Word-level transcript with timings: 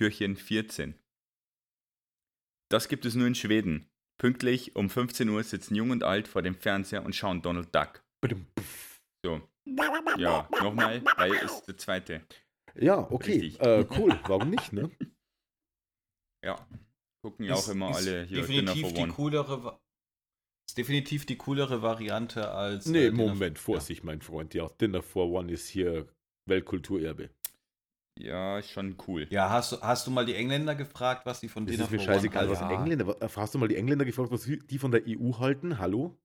Türchen 0.00 0.34
14. 0.34 0.94
Das 2.70 2.88
gibt 2.88 3.04
es 3.04 3.14
nur 3.14 3.26
in 3.26 3.34
Schweden. 3.34 3.90
Pünktlich 4.18 4.74
um 4.74 4.88
15 4.88 5.28
Uhr 5.28 5.42
sitzen 5.44 5.74
Jung 5.74 5.90
und 5.90 6.04
Alt 6.04 6.26
vor 6.26 6.40
dem 6.40 6.54
Fernseher 6.54 7.04
und 7.04 7.14
schauen 7.14 7.42
Donald 7.42 7.74
Duck. 7.74 8.02
So. 9.22 9.46
Ja, 10.16 10.48
nochmal, 10.62 11.04
weil 11.18 11.32
ist 11.34 11.64
der 11.66 11.76
zweite. 11.76 12.26
Ja, 12.74 12.98
okay. 13.10 13.32
Richtig. 13.40 13.60
Äh, 13.60 13.86
cool. 13.98 14.18
Warum 14.26 14.48
nicht, 14.48 14.72
ne? 14.72 14.90
Ja. 16.42 16.66
Gucken 17.22 17.44
ja 17.44 17.52
auch 17.52 17.68
immer 17.68 17.94
alle 17.94 18.24
hier 18.24 18.40
definitiv 18.40 18.80
for 18.80 18.92
die 18.94 19.02
One. 19.02 19.12
coolere 19.12 19.80
ist 20.66 20.78
definitiv 20.78 21.26
die 21.26 21.36
coolere 21.36 21.82
Variante 21.82 22.50
als 22.50 22.86
Nee, 22.86 23.08
äh, 23.08 23.10
Moment, 23.10 23.58
for- 23.58 23.74
Vorsicht, 23.74 24.02
mein 24.04 24.22
Freund. 24.22 24.54
Ja, 24.54 24.66
Dinner 24.80 25.02
for 25.02 25.28
One 25.28 25.52
ist 25.52 25.68
hier 25.68 26.08
Weltkulturerbe. 26.48 27.28
Ja, 28.22 28.58
ist 28.58 28.70
schon 28.70 28.96
cool. 29.08 29.26
Ja, 29.30 29.48
hast 29.50 29.72
du, 29.72 29.80
hast 29.80 30.06
du 30.06 30.10
mal 30.10 30.26
die 30.26 30.34
Engländer 30.34 30.74
gefragt, 30.74 31.24
was 31.26 31.40
die 31.40 31.48
von 31.48 31.64
Das 31.66 31.72
Dinner 31.74 31.84
ist 31.86 31.90
mir 31.90 32.00
scheißegal, 32.00 32.48
was 32.48 32.60
halten? 32.60 32.82
Engländer. 32.90 33.16
äh, 33.22 33.28
Hast 33.34 33.54
du 33.54 33.58
mal 33.58 33.68
die 33.68 33.76
Engländer 33.76 34.04
gefragt, 34.04 34.30
was 34.30 34.42
die 34.44 34.78
von 34.78 34.90
der 34.90 35.02
EU 35.06 35.38
halten? 35.38 35.78
Hallo? 35.78 36.18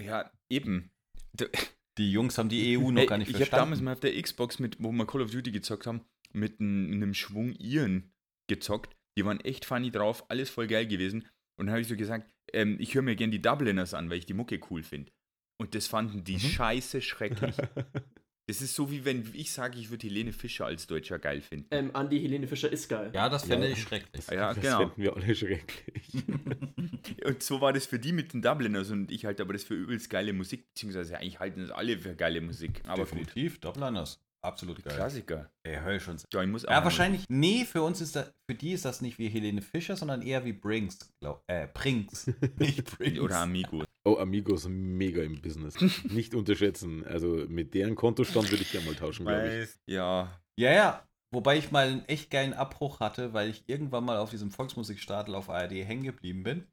Ja, 0.00 0.30
eben. 0.50 0.90
Die 1.98 2.12
Jungs 2.12 2.36
haben 2.36 2.50
die 2.50 2.76
EU 2.76 2.90
noch 2.90 3.06
gar 3.06 3.16
nicht 3.16 3.28
ich 3.28 3.34
habe 3.36 3.46
verstanden. 3.46 3.62
damals 3.70 3.80
mal 3.80 3.92
auf 3.94 4.00
der 4.00 4.20
Xbox, 4.20 4.58
mit, 4.58 4.76
wo 4.82 4.92
wir 4.92 5.06
Call 5.06 5.22
of 5.22 5.30
Duty 5.30 5.50
gezockt 5.50 5.86
haben, 5.86 6.02
mit 6.34 6.60
einem 6.60 7.14
Schwung 7.14 7.52
Iren 7.54 8.12
gezockt. 8.50 8.94
Die 9.16 9.24
waren 9.24 9.40
echt 9.40 9.64
funny 9.64 9.90
drauf, 9.90 10.28
alles 10.28 10.50
voll 10.50 10.66
geil 10.66 10.86
gewesen. 10.86 11.22
Und 11.58 11.66
dann 11.66 11.70
habe 11.70 11.80
ich 11.80 11.88
so 11.88 11.96
gesagt, 11.96 12.30
ähm, 12.52 12.76
ich 12.80 12.94
höre 12.94 13.00
mir 13.00 13.16
gern 13.16 13.30
die 13.30 13.40
Dubliners 13.40 13.94
an, 13.94 14.10
weil 14.10 14.18
ich 14.18 14.26
die 14.26 14.34
Mucke 14.34 14.60
cool 14.70 14.82
finde. 14.82 15.10
Und 15.58 15.74
das 15.74 15.86
fanden 15.86 16.22
die 16.22 16.34
Mhm. 16.34 16.40
scheiße 16.40 17.00
schrecklich. 17.00 17.56
Das 18.48 18.60
ist 18.62 18.76
so, 18.76 18.92
wie 18.92 19.04
wenn 19.04 19.28
ich 19.34 19.50
sage, 19.50 19.76
ich 19.78 19.90
würde 19.90 20.06
Helene 20.06 20.32
Fischer 20.32 20.66
als 20.66 20.86
Deutscher 20.86 21.18
geil 21.18 21.40
finden. 21.40 21.66
Ähm, 21.72 21.90
Andi 21.94 22.20
Helene 22.20 22.46
Fischer 22.46 22.70
ist 22.70 22.88
geil. 22.88 23.10
ja, 23.12 23.28
das 23.28 23.44
fände 23.44 23.66
Ja. 23.66 23.72
ich 23.72 23.82
schrecklich. 23.82 24.24
Ja, 24.30 24.54
das 24.54 24.62
genau. 24.62 24.78
finden 24.78 25.02
wir 25.02 25.16
alle 25.16 25.34
schrecklich. 25.34 26.04
Und 27.24 27.42
so 27.42 27.60
war 27.60 27.72
das 27.72 27.86
für 27.86 27.98
die 27.98 28.12
mit 28.12 28.32
den 28.32 28.42
Dubliners 28.42 28.90
und 28.90 29.10
ich 29.10 29.24
halte 29.24 29.42
aber 29.42 29.52
das 29.52 29.64
für 29.64 29.74
übelst 29.74 30.10
geile 30.10 30.32
Musik, 30.32 30.68
beziehungsweise 30.68 31.18
eigentlich 31.18 31.40
halten 31.40 31.60
das 31.62 31.70
alle 31.70 31.98
für 31.98 32.14
geile 32.14 32.40
Musik. 32.40 32.82
Aber 32.86 33.02
gut, 33.04 33.12
Definitiv, 33.12 33.58
Dubliners. 33.58 34.20
Absolut 34.46 34.82
geil. 34.84 34.94
Klassiker. 34.94 35.50
Ey, 35.64 35.76
hör 35.82 35.96
ich 35.96 36.02
schon. 36.04 36.16
Ja, 36.32 36.42
ich 36.42 36.48
muss 36.48 36.64
auch 36.64 36.70
Ja, 36.70 36.84
wahrscheinlich. 36.84 37.24
Nee, 37.28 37.64
für 37.64 37.82
uns 37.82 38.00
ist 38.00 38.14
das, 38.14 38.32
für 38.48 38.54
die 38.54 38.72
ist 38.72 38.84
das 38.84 39.00
nicht 39.00 39.18
wie 39.18 39.28
Helene 39.28 39.60
Fischer, 39.60 39.96
sondern 39.96 40.22
eher 40.22 40.44
wie 40.44 40.52
Brinks. 40.52 41.12
Glaub, 41.20 41.42
äh, 41.48 41.66
Brinks. 41.66 42.26
nicht 42.58 42.84
Brinks. 42.96 43.18
Oder 43.18 43.40
Amigo. 43.40 43.84
Oh, 44.04 44.18
Amigos, 44.18 44.68
mega 44.68 45.20
im 45.22 45.42
Business. 45.42 45.74
Nicht 46.04 46.36
unterschätzen. 46.36 47.04
Also 47.04 47.44
mit 47.48 47.74
deren 47.74 47.96
Kontostand 47.96 48.48
würde 48.52 48.62
ich 48.62 48.70
gerne 48.70 48.86
mal 48.86 48.94
tauschen, 48.94 49.26
glaube 49.26 49.64
ich. 49.64 49.92
Ja, 49.92 50.38
Ja, 50.56 50.72
ja. 50.72 51.08
Wobei 51.34 51.58
ich 51.58 51.72
mal 51.72 51.88
einen 51.88 52.04
echt 52.04 52.30
geilen 52.30 52.54
Abbruch 52.54 53.00
hatte, 53.00 53.32
weil 53.32 53.50
ich 53.50 53.68
irgendwann 53.68 54.04
mal 54.04 54.18
auf 54.18 54.30
diesem 54.30 54.52
Volksmusikstadel 54.52 55.34
auf 55.34 55.50
ARD 55.50 55.72
hängen 55.72 56.04
geblieben 56.04 56.44
bin. 56.44 56.68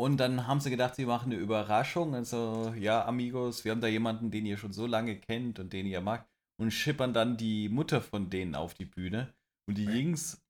Und 0.00 0.18
dann 0.18 0.46
haben 0.46 0.60
sie 0.60 0.70
gedacht, 0.70 0.94
sie 0.94 1.04
machen 1.04 1.32
eine 1.32 1.40
Überraschung. 1.40 2.14
Also, 2.14 2.72
ja, 2.78 3.04
Amigos, 3.04 3.64
wir 3.64 3.72
haben 3.72 3.82
da 3.82 3.88
jemanden, 3.88 4.30
den 4.30 4.46
ihr 4.46 4.56
schon 4.56 4.72
so 4.72 4.86
lange 4.86 5.16
kennt 5.16 5.58
und 5.58 5.72
den 5.72 5.86
ihr 5.86 6.00
mag. 6.00 6.24
Und 6.60 6.72
schippern 6.72 7.14
dann 7.14 7.36
die 7.36 7.68
Mutter 7.68 8.02
von 8.02 8.28
denen 8.28 8.54
auf 8.54 8.74
die 8.74 8.84
Bühne. 8.84 9.32
Und 9.66 9.78
die 9.78 9.84
Jungs, 9.84 10.42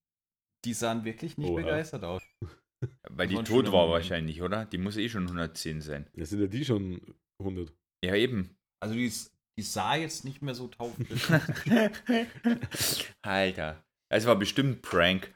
die 0.64 0.74
sahen 0.74 1.04
wirklich 1.04 1.38
nicht 1.38 1.50
Oha. 1.50 1.60
begeistert 1.62 2.04
aus. 2.04 2.22
weil 3.10 3.28
die 3.28 3.36
tot 3.36 3.70
war 3.70 3.88
wahrscheinlich, 3.90 4.42
oder? 4.42 4.64
Die 4.64 4.78
muss 4.78 4.96
eh 4.96 5.08
schon 5.08 5.24
110 5.24 5.80
sein. 5.80 6.10
Das 6.14 6.30
sind 6.30 6.40
ja 6.40 6.46
die 6.46 6.64
schon 6.64 7.00
100. 7.40 7.72
Ja, 8.04 8.14
eben. 8.14 8.56
Also, 8.82 8.94
die, 8.94 9.12
die 9.58 9.62
sah 9.62 9.94
jetzt 9.94 10.24
nicht 10.24 10.42
mehr 10.42 10.54
so 10.54 10.68
taufrisch. 10.68 11.28
Alter. 13.22 13.84
Es 14.12 14.26
war 14.26 14.36
bestimmt 14.36 14.78
ein 14.78 14.82
Prank. 14.82 15.34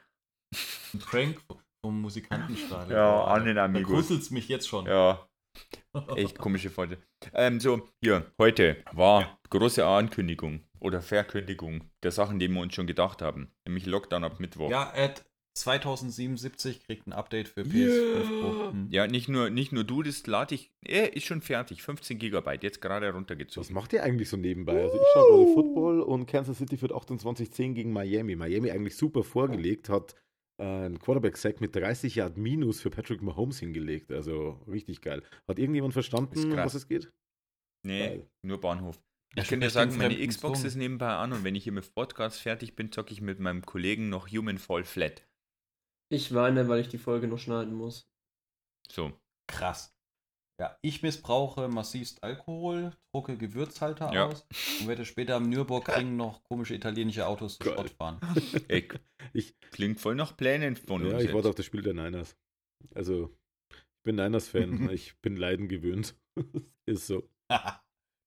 Ein 0.93 0.99
Prank 0.99 1.41
vom 1.85 2.01
Musikantenstadel. 2.01 2.97
Ja, 2.97 3.23
an 3.25 3.45
den 3.45 3.55
Da 3.55 3.65
Amigos. 3.65 3.91
gruselt's 3.91 4.31
mich 4.31 4.47
jetzt 4.47 4.67
schon. 4.67 4.87
Ja, 4.87 5.29
echt 6.15 6.37
komische 6.37 6.69
Folge. 6.69 6.97
Ähm, 7.33 7.59
so, 7.59 7.87
hier, 8.01 8.25
heute 8.37 8.77
war 8.93 9.39
große 9.49 9.85
Ankündigung 9.85 10.61
oder 10.79 11.01
Verkündigung 11.01 11.89
der 12.03 12.11
Sachen, 12.11 12.39
die 12.39 12.47
wir 12.47 12.61
uns 12.61 12.73
schon 12.73 12.87
gedacht 12.87 13.21
haben. 13.21 13.51
Nämlich 13.65 13.85
Lockdown 13.85 14.23
ab 14.23 14.39
Mittwoch. 14.39 14.69
Ja, 14.69 14.93
Ad 14.95 15.21
2077 15.55 16.85
kriegt 16.85 17.07
ein 17.07 17.13
Update 17.13 17.47
für 17.47 17.61
PS5 17.61 18.41
Pro. 18.41 18.59
Yeah. 18.59 18.71
Hm. 18.71 18.87
Ja, 18.89 19.07
nicht 19.07 19.29
nur, 19.29 19.49
nicht 19.49 19.71
nur 19.71 19.85
du, 19.85 20.03
das 20.03 20.27
lade 20.27 20.53
ich. 20.53 20.71
Er 20.85 21.15
ist 21.15 21.25
schon 21.25 21.41
fertig. 21.41 21.81
15 21.81 22.19
Gigabyte, 22.19 22.63
jetzt 22.63 22.81
gerade 22.81 23.07
Was 23.07 23.15
runtergezogen. 23.15 23.73
macht 23.73 23.93
ihr 23.93 24.03
eigentlich 24.03 24.29
so 24.29 24.37
nebenbei? 24.37 24.83
Also 24.83 24.95
ich 24.95 25.07
schaue 25.13 25.29
gerade 25.29 25.53
Football 25.53 26.01
und 26.01 26.25
Kansas 26.25 26.57
City 26.57 26.77
führt 26.77 26.91
28-10 26.91 27.73
gegen 27.73 27.93
Miami. 27.93 28.35
Miami 28.35 28.69
eigentlich 28.69 28.97
super 28.97 29.23
vorgelegt, 29.23 29.87
hat 29.87 30.15
einen 30.57 30.99
Quarterback-Sack 30.99 31.61
mit 31.61 31.75
30 31.75 32.15
Yard 32.15 32.37
Minus 32.37 32.81
für 32.81 32.89
Patrick 32.89 33.21
Mahomes 33.21 33.59
hingelegt. 33.59 34.11
Also 34.11 34.61
richtig 34.67 35.01
geil. 35.01 35.23
Hat 35.47 35.59
irgendjemand 35.59 35.93
verstanden, 35.93 36.51
um 36.51 36.57
was 36.57 36.73
es 36.75 36.87
geht? 36.87 37.11
Nee, 37.83 37.99
Geil. 38.07 38.29
nur 38.41 38.59
Bahnhof. 38.59 38.99
Ja, 39.35 39.43
Ich 39.43 39.49
könnte 39.49 39.65
ja 39.65 39.69
sagen, 39.69 39.97
meine 39.97 40.15
Xbox 40.25 40.59
Zungen. 40.59 40.67
ist 40.67 40.75
nebenbei 40.75 41.13
an 41.13 41.33
und 41.33 41.43
wenn 41.43 41.55
ich 41.55 41.63
hier 41.63 41.73
mit 41.73 41.93
Podcast 41.93 42.39
fertig 42.41 42.75
bin, 42.75 42.91
zocke 42.91 43.13
ich 43.13 43.21
mit 43.21 43.39
meinem 43.39 43.63
Kollegen 43.65 44.09
noch 44.09 44.27
Human 44.29 44.57
Fall 44.57 44.83
Flat. 44.85 45.27
Ich 46.09 46.33
weine, 46.33 46.67
weil 46.67 46.79
ich 46.81 46.87
die 46.89 46.97
Folge 46.97 47.27
noch 47.27 47.39
schneiden 47.39 47.73
muss. 47.73 48.07
So. 48.89 49.11
Krass. 49.47 49.94
Ja, 50.59 50.77
ich 50.81 51.01
missbrauche 51.03 51.67
massivst 51.67 52.23
Alkohol, 52.23 52.93
drucke 53.13 53.37
Gewürzhalter 53.37 54.13
Ja. 54.13 54.27
aus 54.27 54.47
und 54.79 54.87
werde 54.87 55.03
später 55.03 55.35
am 55.35 55.49
Nürburgring 55.49 56.15
noch 56.17 56.43
komische 56.43 56.75
italienische 56.75 57.27
Autos 57.27 57.57
zu. 57.57 57.63
Schrott 57.65 57.89
fahren. 57.89 58.19
Ey, 58.69 58.87
Ich- 59.33 59.59
klingt 59.71 59.99
voll 59.99 60.15
nach 60.15 60.37
Plänen 60.37 60.75
von 60.77 61.01
uns. 61.01 61.11
Ja, 61.11 61.17
ich 61.19 61.25
jetzt. 61.25 61.33
warte 61.33 61.49
auf 61.49 61.55
das 61.55 61.65
Spiel 61.65 61.81
der 61.81 61.93
Niners. 61.93 62.37
Also, 62.93 63.35
ich 63.69 64.03
bin 64.03 64.15
Niners-Fan. 64.15 64.89
ich 64.91 65.19
bin 65.21 65.35
Leiden 65.35 65.67
gewöhnt. 65.67 66.15
ist 66.85 67.07
so. 67.07 67.27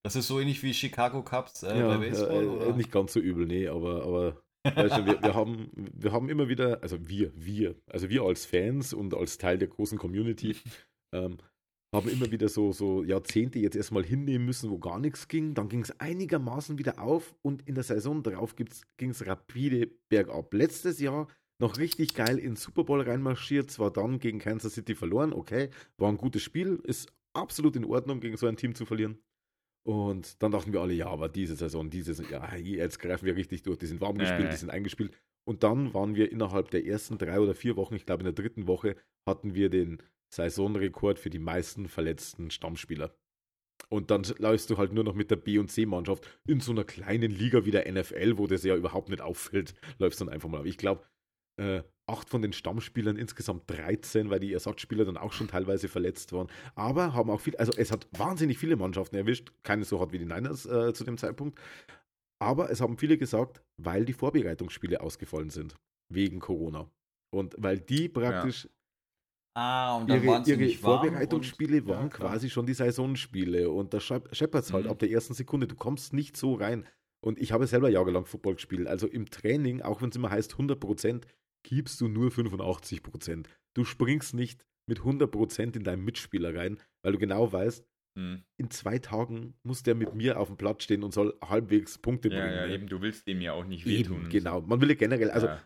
Das 0.05 0.15
ist 0.15 0.27
so 0.28 0.39
ähnlich 0.39 0.62
wie 0.62 0.75
Chicago 0.75 1.22
Cubs 1.22 1.62
äh, 1.62 1.78
ja, 1.78 1.89
bei 1.89 1.97
Baseball, 2.09 2.43
äh, 2.45 2.47
oder? 2.47 2.77
nicht 2.77 2.93
ganz 2.93 3.12
so 3.15 3.21
übel, 3.21 3.47
nee, 3.47 3.69
aber, 3.69 4.05
aber 4.05 4.43
weißt 4.65 4.99
du, 4.99 5.06
wir, 5.06 5.22
wir, 5.22 5.34
haben, 5.34 5.71
wir 5.75 6.12
haben 6.12 6.28
immer 6.28 6.49
wieder, 6.49 6.83
also 6.83 7.09
wir, 7.09 7.33
wir, 7.34 7.75
also 7.87 8.09
wir 8.09 8.22
als 8.22 8.47
Fans 8.47 8.93
und 8.95 9.12
als 9.15 9.39
Teil 9.39 9.59
der 9.59 9.69
großen 9.69 9.99
Community, 9.99 10.56
ähm, 11.15 11.39
haben 11.94 12.09
immer 12.09 12.31
wieder 12.31 12.49
so, 12.49 12.72
so 12.72 13.03
Jahrzehnte 13.03 13.59
jetzt 13.59 13.76
erstmal 13.76 14.04
hinnehmen 14.04 14.44
müssen, 14.44 14.71
wo 14.71 14.78
gar 14.78 14.99
nichts 14.99 15.28
ging. 15.28 15.54
Dann 15.54 15.69
ging 15.69 15.81
es 15.81 15.99
einigermaßen 16.00 16.78
wieder 16.78 17.00
auf 17.00 17.34
und 17.43 17.66
in 17.66 17.75
der 17.75 17.84
Saison 17.84 18.22
darauf 18.22 18.56
ging 18.56 19.10
es 19.10 19.26
rapide 19.26 19.91
bergab. 20.10 20.53
Letztes 20.53 21.00
Jahr 21.00 21.28
noch 21.60 21.78
richtig 21.78 22.15
geil 22.15 22.38
in 22.38 22.56
Super 22.56 22.84
Bowl 22.84 23.00
reinmarschiert, 23.00 23.71
zwar 23.71 23.91
dann 23.91 24.19
gegen 24.19 24.38
Kansas 24.38 24.75
City 24.75 24.94
verloren, 24.94 25.32
okay, 25.32 25.71
war 25.97 26.09
ein 26.09 26.16
gutes 26.16 26.43
Spiel, 26.43 26.81
ist 26.84 27.12
absolut 27.34 27.75
in 27.77 27.84
Ordnung, 27.84 28.21
gegen 28.21 28.37
so 28.37 28.47
ein 28.47 28.56
Team 28.56 28.75
zu 28.75 28.87
verlieren. 28.87 29.19
Und 29.84 30.43
dann 30.43 30.53
dachten 30.53 30.72
wir 30.72 30.81
alle, 30.81 30.93
ja, 30.93 31.06
aber 31.06 31.28
diese 31.28 31.56
Saison, 31.56 31.88
diese 31.88 32.15
Saison, 32.15 32.31
ja, 32.31 32.54
jetzt 32.56 32.98
greifen 32.98 33.25
wir 33.25 33.37
richtig 33.37 33.62
durch. 33.62 33.78
Die 33.78 33.87
sind 33.87 34.00
warm 34.00 34.19
gespielt, 34.19 34.44
nee. 34.44 34.50
die 34.50 34.56
sind 34.56 34.71
eingespielt. 34.71 35.16
Und 35.48 35.62
dann 35.62 35.94
waren 35.94 36.15
wir 36.15 36.31
innerhalb 36.31 36.71
der 36.71 36.84
ersten 36.84 37.16
drei 37.16 37.41
oder 37.41 37.54
vier 37.54 37.77
Wochen, 37.77 37.94
ich 37.94 38.04
glaube 38.04 38.21
in 38.21 38.27
der 38.27 38.34
dritten 38.34 38.66
Woche, 38.66 38.97
hatten 39.27 39.54
wir 39.54 39.71
den 39.71 40.03
Saisonrekord 40.34 41.19
für 41.19 41.31
die 41.31 41.39
meisten 41.39 41.89
verletzten 41.89 42.50
Stammspieler. 42.50 43.15
Und 43.89 44.11
dann 44.11 44.25
läufst 44.39 44.71
du 44.71 44.77
halt 44.77 44.93
nur 44.93 45.05
noch 45.05 45.15
mit 45.15 45.31
der 45.31 45.37
B- 45.37 45.59
und 45.59 45.71
C-Mannschaft 45.71 46.28
in 46.47 46.61
so 46.61 46.72
einer 46.72 46.84
kleinen 46.84 47.31
Liga 47.31 47.65
wie 47.65 47.71
der 47.71 47.91
NFL, 47.91 48.37
wo 48.37 48.47
das 48.47 48.65
ja 48.65 48.77
überhaupt 48.77 49.09
nicht 49.09 49.22
auffällt, 49.22 49.75
läufst 49.99 50.21
dann 50.21 50.28
einfach 50.28 50.49
mal 50.49 50.61
auf. 50.61 50.66
Ich 50.66 50.77
glaube, 50.77 51.05
äh, 51.59 51.83
acht 52.06 52.28
von 52.28 52.43
den 52.43 52.53
Stammspielern, 52.53 53.16
insgesamt 53.16 53.65
13, 53.71 54.31
weil 54.31 54.41
die 54.41 54.53
Ersatzspieler 54.53 55.05
dann 55.05 55.16
auch 55.16 55.33
schon 55.33 55.49
teilweise 55.49 55.89
verletzt 55.89 56.33
waren. 56.33 56.49
Aber 56.75 57.15
haben 57.15 57.31
auch 57.31 57.41
viel, 57.41 57.56
also 57.56 57.72
es 57.77 57.93
hat 57.93 58.09
wahnsinnig 58.12 58.59
viele 58.59 58.77
Mannschaften 58.77 59.16
erwischt, 59.16 59.53
keine 59.62 59.84
so 59.84 60.00
hart 60.00 60.12
wie 60.12 60.19
die 60.19 60.25
Niners 60.25 60.66
äh, 60.66 60.93
zu 60.93 61.05
dem 61.05 61.19
Zeitpunkt. 61.19 61.59
Aber 62.41 62.71
es 62.71 62.81
haben 62.81 62.99
viele 62.99 63.19
gesagt, 63.19 63.62
weil 63.77 64.05
die 64.05 64.12
Vorbereitungsspiele 64.12 65.00
ausgefallen 65.00 65.50
sind, 65.50 65.77
wegen 66.12 66.41
Corona. 66.41 66.91
Und 67.34 67.54
weil 67.59 67.78
die 67.78 68.09
praktisch 68.09 68.69
ah, 69.59 69.97
und 69.97 70.09
dann 70.10 70.19
ihre, 70.22 70.27
waren 70.33 70.45
sie 70.45 70.53
ihre 70.53 70.60
nicht 70.60 70.81
Vorbereitungsspiele 70.81 71.78
und- 71.83 71.89
waren 71.89 72.03
ja, 72.05 72.09
quasi 72.16 72.51
schon 72.51 72.66
die 72.66 72.75
Saisonspiele. 72.75 73.71
Und 73.71 73.93
da 73.95 74.01
scheppert 74.01 74.65
es 74.65 74.72
halt 74.72 74.84
Mhm. 74.87 74.91
ab 74.91 74.99
der 74.99 75.10
ersten 75.10 75.34
Sekunde. 75.34 75.66
Du 75.66 75.75
kommst 75.75 76.13
nicht 76.13 76.37
so 76.37 76.55
rein. 76.55 76.87
Und 77.21 77.39
ich 77.41 77.51
habe 77.53 77.66
selber 77.66 77.89
jahrelang 77.91 78.25
Football 78.27 78.55
gespielt. 78.55 78.87
Also 78.87 79.07
im 79.09 79.28
Training, 79.31 79.83
auch 79.83 80.01
wenn 80.03 80.10
es 80.10 80.16
immer 80.16 80.31
heißt 80.31 80.57
100%, 80.59 81.27
gibst 81.65 82.01
du 82.01 82.09
nur 82.09 82.31
85%. 82.31 83.49
Du 83.75 83.84
springst 83.84 84.34
nicht 84.34 84.65
mit 84.89 85.01
100% 85.05 85.77
in 85.77 85.83
deinen 85.84 86.05
Mitspieler 86.05 86.55
rein, 86.55 86.78
weil 87.03 87.13
du 87.13 87.19
genau 87.19 87.53
weißt, 87.53 87.84
Hm. 88.16 88.43
in 88.57 88.71
zwei 88.71 88.99
Tagen 88.99 89.55
muss 89.63 89.83
der 89.83 89.95
mit 89.95 90.15
mir 90.15 90.41
auf 90.41 90.49
dem 90.49 90.57
Platz 90.57 90.83
stehen 90.84 91.03
und 91.05 91.13
soll 91.13 91.37
halbwegs 91.45 91.99
Punkte 91.99 92.28
Ja, 92.31 92.41
bringen. 92.41 92.55
ja, 92.57 92.66
ne? 92.66 92.75
eben, 92.75 92.87
du 92.89 93.01
willst 93.01 93.27
dem 93.28 93.41
ja 93.41 93.53
auch 93.53 93.65
nicht 93.65 93.87
Eben, 93.87 93.99
wehtun. 94.16 94.28
genau. 94.31 94.60
Man 94.63 94.81
will 94.81 94.89
ja 94.89 94.95
generell, 94.97 95.31
also 95.31 95.47
ja. 95.47 95.60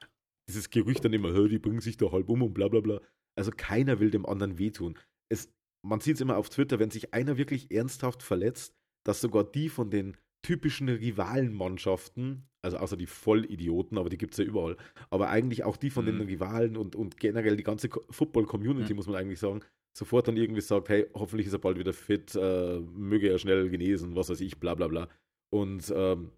dieses 0.49 0.69
Gerücht 0.69 1.05
dann 1.05 1.13
immer, 1.13 1.33
"Hä, 1.33 1.49
die 1.49 1.59
bringen 1.59 1.81
sich 1.81 1.97
da 1.97 2.11
halb 2.13 2.29
um 2.29 2.43
und 2.43 2.53
bla 2.53 2.69
bla 2.69 2.81
bla. 2.81 3.01
Also 3.39 3.51
keiner 3.57 3.99
will 4.01 4.11
dem 4.11 4.27
anderen 4.27 4.59
wehtun. 4.59 4.99
Es, 5.31 5.53
man 5.85 6.01
sieht 6.01 6.17
es 6.17 6.21
immer 6.21 6.37
auf 6.37 6.49
Twitter, 6.51 6.79
wenn 6.79 6.91
sich 6.91 7.15
einer 7.15 7.37
wirklich 7.39 7.71
ernsthaft 7.71 8.23
verletzt, 8.23 8.75
dass 9.05 9.21
sogar 9.21 9.45
die 9.45 9.69
von 9.69 9.91
den 9.91 10.17
typischen 10.45 10.89
Rivalenmannschaften, 10.89 12.49
also 12.63 12.77
außer 12.79 12.97
die 12.97 13.07
Vollidioten, 13.07 13.99
aber 13.99 14.09
die 14.09 14.19
gibt 14.19 14.35
es 14.35 14.39
ja 14.39 14.45
überall, 14.45 14.77
aber 15.11 15.31
eigentlich 15.31 15.65
auch 15.65 15.77
die 15.77 15.91
von 15.91 16.05
den 16.05 16.17
Mhm. 16.17 16.23
Rivalen 16.23 16.77
und, 16.77 16.97
und 16.97 17.19
generell 17.19 17.57
die 17.57 17.63
ganze 17.63 17.89
Co- 17.89 18.05
Football-Community, 18.11 18.93
Mhm. 18.93 18.97
muss 18.97 19.07
man 19.07 19.17
eigentlich 19.17 19.39
sagen, 19.41 19.61
sofort 19.97 20.29
dann 20.29 20.37
irgendwie 20.37 20.61
sagt, 20.61 20.89
hey, 20.89 21.07
hoffentlich 21.15 21.47
ist 21.47 21.53
er 21.53 21.59
bald 21.59 21.79
wieder 21.79 21.93
fit, 21.93 22.35
äh, 22.35 22.81
möge 22.81 23.29
er 23.29 23.39
schnell 23.39 23.69
genesen, 23.71 24.17
was 24.17 24.29
weiß 24.31 24.41
ich, 24.41 24.59
bla 24.59 24.75
bla 24.75 24.89
bla. 24.89 25.09
Und 25.53 25.93
ähm, 25.95 26.33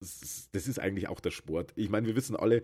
das 0.00 0.68
ist 0.68 0.78
eigentlich 0.78 1.08
auch 1.08 1.20
der 1.20 1.30
Sport. 1.32 1.72
Ich 1.74 1.88
meine, 1.90 2.06
wir 2.06 2.14
wissen 2.16 2.36
alle, 2.36 2.62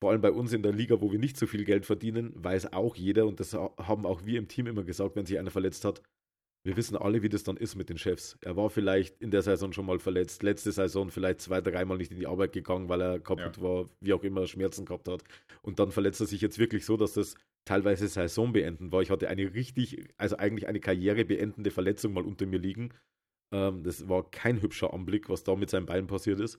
vor 0.00 0.10
allem 0.10 0.20
bei 0.20 0.30
uns 0.30 0.52
in 0.52 0.62
der 0.62 0.72
Liga, 0.72 1.00
wo 1.00 1.10
wir 1.12 1.18
nicht 1.18 1.36
so 1.36 1.46
viel 1.46 1.64
Geld 1.64 1.86
verdienen, 1.86 2.32
weiß 2.36 2.72
auch 2.72 2.96
jeder, 2.96 3.26
und 3.26 3.40
das 3.40 3.54
ha- 3.54 3.72
haben 3.78 4.06
auch 4.06 4.24
wir 4.24 4.38
im 4.38 4.48
Team 4.48 4.66
immer 4.66 4.84
gesagt, 4.84 5.16
wenn 5.16 5.26
sich 5.26 5.38
einer 5.38 5.50
verletzt 5.50 5.84
hat, 5.84 6.02
wir 6.66 6.76
wissen 6.76 6.96
alle, 6.96 7.22
wie 7.22 7.28
das 7.28 7.44
dann 7.44 7.56
ist 7.56 7.76
mit 7.76 7.88
den 7.88 7.98
Chefs. 7.98 8.36
Er 8.42 8.56
war 8.56 8.68
vielleicht 8.68 9.20
in 9.22 9.30
der 9.30 9.42
Saison 9.42 9.72
schon 9.72 9.86
mal 9.86 9.98
verletzt, 9.98 10.42
letzte 10.42 10.72
Saison 10.72 11.10
vielleicht 11.10 11.40
zwei, 11.40 11.60
dreimal 11.60 11.96
nicht 11.96 12.10
in 12.12 12.18
die 12.18 12.26
Arbeit 12.26 12.52
gegangen, 12.52 12.88
weil 12.88 13.00
er 13.00 13.20
kaputt 13.20 13.56
war, 13.62 13.86
wie 14.00 14.12
auch 14.12 14.22
immer, 14.24 14.46
Schmerzen 14.46 14.84
gehabt 14.84 15.08
hat. 15.08 15.22
Und 15.62 15.78
dann 15.78 15.92
verletzt 15.92 16.20
er 16.20 16.26
sich 16.26 16.40
jetzt 16.40 16.58
wirklich 16.58 16.84
so, 16.84 16.96
dass 16.96 17.14
das 17.14 17.36
teilweise 17.64 18.08
Saison 18.08 18.52
beenden 18.52 18.92
war. 18.92 19.02
Ich 19.02 19.10
hatte 19.10 19.28
eine 19.28 19.54
richtig, 19.54 20.04
also 20.16 20.36
eigentlich 20.36 20.66
eine 20.68 20.80
karrierebeendende 20.80 21.70
Verletzung 21.70 22.12
mal 22.12 22.24
unter 22.24 22.44
mir 22.44 22.58
liegen. 22.58 22.90
Ähm, 23.54 23.82
das 23.84 24.08
war 24.08 24.28
kein 24.30 24.60
hübscher 24.60 24.92
Anblick, 24.92 25.28
was 25.30 25.44
da 25.44 25.54
mit 25.54 25.70
seinem 25.70 25.86
Bein 25.86 26.06
passiert 26.06 26.40
ist. 26.40 26.58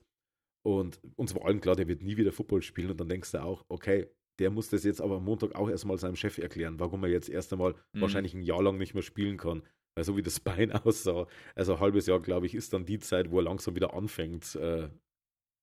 Und 0.64 1.00
uns 1.16 1.34
war 1.36 1.46
allen 1.46 1.62
klar, 1.62 1.76
der 1.76 1.88
wird 1.88 2.02
nie 2.02 2.18
wieder 2.18 2.32
Football 2.32 2.62
spielen. 2.62 2.92
Und 2.92 3.00
dann 3.00 3.10
denkst 3.10 3.32
du 3.32 3.42
auch, 3.42 3.66
okay, 3.70 4.08
der 4.40 4.50
muss 4.52 4.70
das 4.70 4.84
jetzt 4.84 5.02
aber 5.02 5.18
am 5.18 5.26
Montag 5.26 5.56
auch 5.56 5.70
erstmal 5.70 5.98
seinem 5.98 6.16
Chef 6.16 6.38
erklären, 6.38 6.80
warum 6.80 7.04
er 7.04 7.10
jetzt 7.10 7.30
erst 7.30 7.52
einmal 7.54 7.76
Mhm. 7.94 8.02
wahrscheinlich 8.02 8.34
ein 8.34 8.42
Jahr 8.42 8.62
lang 8.64 8.78
nicht 8.78 8.94
mehr 8.94 9.04
spielen 9.04 9.38
kann. 9.38 9.64
Weil 9.96 10.04
so 10.06 10.16
wie 10.18 10.22
das 10.22 10.40
Bein 10.68 10.72
aussah, 10.72 11.28
also 11.56 11.74
ein 11.74 11.80
halbes 11.80 12.06
Jahr, 12.08 12.22
glaube 12.22 12.46
ich, 12.46 12.56
ist 12.56 12.74
dann 12.74 12.86
die 12.86 13.00
Zeit, 13.00 13.32
wo 13.32 13.40
er 13.40 13.44
langsam 13.44 13.76
wieder 13.76 13.94
anfängt, 13.94 14.56
äh, 14.56 14.90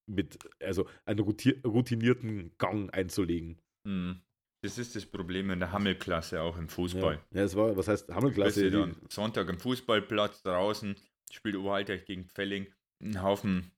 mit, 0.09 0.39
also 0.63 0.87
einen 1.05 1.21
routi- 1.21 1.61
routinierten 1.67 2.53
Gang 2.59 2.93
einzulegen. 2.95 3.59
Mhm. 3.85 4.21
Das 4.63 4.79
ist 4.79 4.97
das 4.97 5.07
Problem 5.07 5.51
in 5.51 5.61
der 5.61 5.73
Hammelklasse 5.73 6.41
auch 6.41 6.57
im 6.59 6.69
Fußball. 6.69 7.21
Ja, 7.33 7.43
es 7.43 7.55
war, 7.55 7.77
was 7.77 7.89
heißt, 7.89 8.09
Hammelklasse? 8.09 8.71
dann 8.71 8.97
Sonntag 9.09 9.49
im 9.49 9.59
Fußballplatz 9.59 10.43
draußen, 10.43 10.97
spielt 11.31 11.57
Oberhalter 11.57 11.97
gegen 11.99 12.25
Pfelling. 12.25 12.67
Ein 13.03 13.23
Haufen 13.23 13.71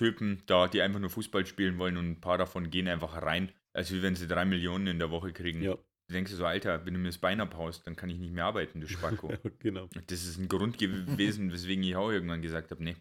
Typen 0.00 0.42
da, 0.46 0.66
die 0.66 0.80
einfach 0.80 0.98
nur 0.98 1.10
Fußball 1.10 1.44
spielen 1.44 1.76
wollen 1.76 1.98
und 1.98 2.08
ein 2.08 2.20
paar 2.20 2.38
davon 2.38 2.70
gehen 2.70 2.88
einfach 2.88 3.20
rein, 3.20 3.52
als 3.74 3.92
wie 3.92 4.02
wenn 4.02 4.16
sie 4.16 4.26
drei 4.26 4.46
Millionen 4.46 4.86
in 4.86 4.98
der 4.98 5.10
Woche 5.10 5.32
kriegen. 5.32 5.62
Ja, 5.62 5.76
Du 6.08 6.14
denkst 6.14 6.32
so, 6.32 6.44
Alter, 6.44 6.84
wenn 6.86 6.94
du 6.94 6.98
mir 6.98 7.10
das 7.10 7.18
Bein 7.18 7.40
abhaust, 7.40 7.86
dann 7.86 7.94
kann 7.94 8.10
ich 8.10 8.18
nicht 8.18 8.32
mehr 8.32 8.46
arbeiten, 8.46 8.80
du 8.80 8.88
Spacko. 8.88 9.28
genau. 9.60 9.88
das 10.08 10.24
ist 10.24 10.38
ein 10.38 10.48
Grund 10.48 10.78
gewesen, 10.78 11.52
weswegen 11.52 11.84
ich 11.84 11.94
auch 11.94 12.10
irgendwann 12.10 12.42
gesagt 12.42 12.70
habe, 12.70 12.82
nee, 12.82 12.96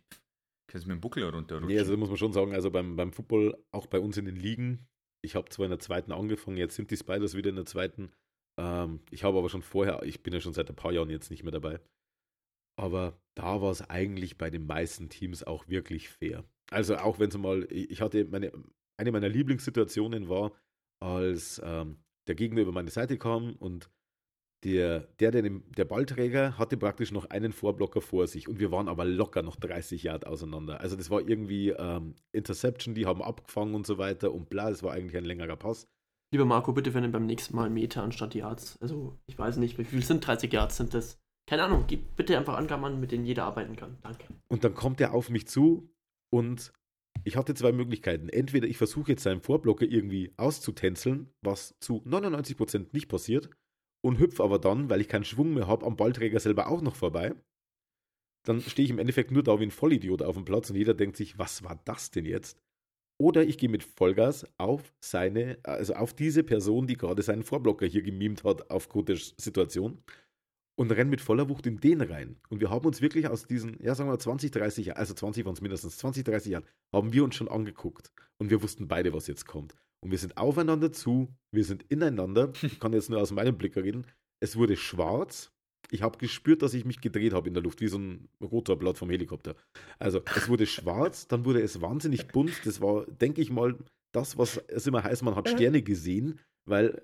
kannst 0.68 0.86
du 0.86 0.90
mir 0.90 0.98
den 0.98 1.02
Buckel 1.02 1.24
runterrutschen. 1.24 1.70
Nee, 1.70 1.80
also 1.80 1.98
muss 1.98 2.10
man 2.10 2.18
schon 2.18 2.34
sagen, 2.34 2.54
also 2.54 2.70
beim, 2.70 2.98
beim 2.98 3.14
Football, 3.14 3.58
auch 3.72 3.88
bei 3.88 4.00
uns 4.00 4.18
in 4.18 4.26
den 4.26 4.36
Ligen, 4.36 4.86
ich 5.24 5.36
habe 5.36 5.50
zwar 5.50 5.66
in 5.66 5.72
der 5.72 5.80
zweiten 5.80 6.12
angefangen, 6.12 6.58
jetzt 6.58 6.76
sind 6.76 6.92
die 6.92 6.98
Spiders 6.98 7.34
wieder 7.34 7.50
in 7.50 7.56
der 7.56 7.66
zweiten. 7.66 8.12
Ähm, 8.60 9.00
ich 9.10 9.24
habe 9.24 9.40
aber 9.40 9.50
schon 9.50 9.64
vorher, 9.64 10.04
ich 10.04 10.22
bin 10.22 10.34
ja 10.34 10.42
schon 10.42 10.54
seit 10.54 10.70
ein 10.70 10.76
paar 10.76 10.92
Jahren 10.92 11.10
jetzt 11.10 11.32
nicht 11.32 11.44
mehr 11.44 11.52
dabei. 11.52 11.80
Aber 12.80 13.20
da 13.36 13.62
war 13.62 13.72
es 13.72 13.82
eigentlich 13.90 14.38
bei 14.38 14.50
den 14.50 14.66
meisten 14.66 15.10
Teams 15.10 15.44
auch 15.44 15.68
wirklich 15.68 16.08
fair. 16.08 16.46
Also 16.72 16.96
auch 16.96 17.20
wenn 17.20 17.30
es 17.30 17.38
mal, 17.38 17.68
ich 17.70 18.00
hatte 18.00 18.24
meine, 18.26 18.54
eine 18.98 19.12
meiner 19.12 19.28
Lieblingssituationen 19.28 20.30
war, 20.30 20.54
als 21.02 21.62
ähm, 21.64 21.98
der 22.28 22.36
Gegner 22.36 22.62
über 22.62 22.72
meine 22.72 22.90
Seite 22.90 23.18
kam 23.18 23.56
und 23.58 23.90
der, 24.64 25.02
der, 25.20 25.32
der, 25.32 25.42
der 25.42 25.86
Ballträger 25.86 26.58
hatte 26.58 26.78
praktisch 26.78 27.12
noch 27.12 27.26
einen 27.30 27.52
Vorblocker 27.52 28.02
vor 28.02 28.28
sich 28.28 28.48
und 28.48 28.60
wir 28.60 28.72
waren 28.72 28.88
aber 28.88 29.04
locker 29.04 29.42
noch 29.42 29.58
30 29.58 30.04
Yard 30.04 30.26
auseinander. 30.26 30.80
Also 30.80 30.96
das 30.96 31.10
war 31.10 31.22
irgendwie 31.22 31.70
ähm, 31.70 32.16
Interception, 32.32 32.96
die 32.96 33.06
haben 33.06 33.22
abgefangen 33.22 33.76
und 33.76 33.88
so 33.88 33.98
weiter 33.98 34.34
und 34.34 34.50
bla, 34.50 34.70
es 34.70 34.84
war 34.84 34.94
eigentlich 34.94 35.18
ein 35.18 35.26
längerer 35.26 35.56
Pass. 35.58 35.88
Lieber 36.32 36.46
Marco, 36.46 36.72
bitte 36.72 36.94
wenn 36.94 37.12
beim 37.12 37.26
nächsten 37.26 37.56
Mal 37.56 37.70
Meter 37.70 38.04
anstatt 38.04 38.36
Yards. 38.36 38.78
Also, 38.82 39.18
ich 39.26 39.38
weiß 39.38 39.58
nicht, 39.58 39.80
wie 39.80 39.84
viel 39.84 40.04
sind 40.04 40.26
30 40.26 40.54
Yards 40.54 40.78
sind 40.78 40.94
das? 40.94 41.18
Keine 41.50 41.64
Ahnung, 41.64 41.86
gib 41.88 42.16
bitte 42.16 42.38
einfach 42.38 42.58
Angaben 42.58 42.86
an, 42.86 43.00
mit 43.00 43.12
denen 43.12 43.26
jeder 43.26 43.46
arbeiten 43.46 43.76
kann. 43.76 43.98
Danke. 44.04 44.28
Und 44.50 44.64
dann 44.64 44.76
kommt 44.76 45.02
er 45.02 45.16
auf 45.16 45.32
mich 45.32 45.48
zu 45.48 45.92
und 46.32 46.72
ich 47.24 47.38
hatte 47.38 47.56
zwei 47.56 47.72
Möglichkeiten. 47.72 48.30
Entweder 48.30 48.68
ich 48.68 48.78
versuche 48.78 49.14
jetzt 49.14 49.24
seinen 49.24 49.42
Vorblocker 49.42 49.88
irgendwie 49.88 50.32
auszutänzeln, 50.38 51.34
was 51.42 51.74
zu 51.80 52.04
99% 52.06 52.90
nicht 52.92 53.08
passiert, 53.10 53.50
und 54.06 54.20
hüpfe 54.20 54.44
aber 54.44 54.60
dann, 54.60 54.92
weil 54.92 55.02
ich 55.02 55.08
keinen 55.08 55.24
Schwung 55.24 55.56
mehr 55.56 55.66
habe, 55.66 55.88
am 55.88 55.98
Ballträger 55.98 56.40
selber 56.40 56.68
auch 56.68 56.82
noch 56.82 56.96
vorbei. 56.96 57.34
Dann 58.46 58.62
stehe 58.62 58.86
ich 58.86 58.92
im 58.92 59.00
Endeffekt 59.00 59.32
nur 59.32 59.42
da 59.42 59.60
wie 59.60 59.64
ein 59.64 59.72
Vollidiot 59.72 60.22
auf 60.22 60.36
dem 60.36 60.46
Platz 60.46 60.70
und 60.70 60.76
jeder 60.76 60.94
denkt 60.94 61.18
sich, 61.18 61.40
was 61.40 61.64
war 61.64 61.82
das 61.84 62.12
denn 62.12 62.26
jetzt? 62.26 62.62
Oder 63.20 63.44
ich 63.44 63.58
gehe 63.58 63.70
mit 63.70 63.84
Vollgas 63.84 64.46
auf 64.60 64.94
seine, 65.04 65.58
also 65.64 65.96
auf 65.96 66.14
diese 66.14 66.44
Person, 66.44 66.86
die 66.86 66.96
gerade 66.96 67.24
seinen 67.24 67.44
Vorblocker 67.44 67.88
hier 67.88 68.04
gemimt 68.04 68.44
hat 68.44 68.70
aufgrund 68.70 69.10
der 69.10 69.18
Situation 69.18 70.04
und 70.80 70.92
rennen 70.92 71.10
mit 71.10 71.20
voller 71.20 71.50
Wucht 71.50 71.68
in 71.68 71.82
den 71.82 72.00
rein. 72.00 72.38
Und 72.48 72.62
wir 72.62 72.70
haben 72.70 72.86
uns 72.86 73.02
wirklich 73.02 73.28
aus 73.28 73.46
diesen, 73.46 73.84
ja, 73.84 73.96
sagen 73.96 74.10
wir 74.10 74.18
20, 74.18 74.50
30 74.50 74.86
Jahren, 74.86 74.98
also 74.98 75.14
20 75.14 75.44
waren 75.44 75.54
es 75.54 75.60
mindestens, 75.60 75.98
20, 75.98 76.24
30 76.24 76.54
Jahren, 76.54 76.64
haben 76.96 77.12
wir 77.12 77.26
uns 77.26 77.36
schon 77.36 77.50
angeguckt. 77.50 78.14
Und 78.38 78.50
wir 78.50 78.64
wussten 78.64 78.88
beide, 78.88 79.14
was 79.14 79.28
jetzt 79.28 79.46
kommt. 79.46 79.76
Und 80.02 80.12
wir 80.12 80.18
sind 80.18 80.38
aufeinander 80.38 80.94
zu, 80.94 81.28
wir 81.52 81.66
sind 81.66 81.84
ineinander. 81.90 82.54
Ich 82.62 82.80
kann 82.80 82.94
jetzt 82.94 83.10
nur 83.10 83.20
aus 83.20 83.32
meinem 83.32 83.58
Blick 83.58 83.76
reden. 83.76 84.08
Es 84.42 84.56
wurde 84.56 84.78
schwarz. 84.78 85.52
Ich 85.92 86.02
habe 86.02 86.18
gespürt, 86.18 86.62
dass 86.62 86.74
ich 86.74 86.86
mich 86.86 87.02
gedreht 87.02 87.34
habe 87.34 87.50
in 87.50 87.56
der 87.56 87.64
Luft, 87.64 87.82
wie 87.82 87.88
so 87.90 87.98
ein 87.98 88.30
Rotorblatt 88.42 88.98
vom 88.98 89.10
Helikopter. 89.10 89.56
Also, 89.98 90.22
es 90.34 90.48
wurde 90.48 90.66
schwarz, 90.68 91.28
dann 91.28 91.44
wurde 91.44 91.62
es 91.62 91.82
wahnsinnig 91.82 92.30
bunt. 92.30 92.54
Das 92.64 92.80
war, 92.80 93.06
denke 93.06 93.42
ich 93.42 93.52
mal, 93.52 93.78
das, 94.14 94.38
was 94.38 94.58
es 94.70 94.88
immer 94.88 95.04
heißt, 95.04 95.24
man 95.24 95.36
hat 95.36 95.50
Sterne 95.50 95.82
gesehen, 95.82 96.40
weil 96.70 97.02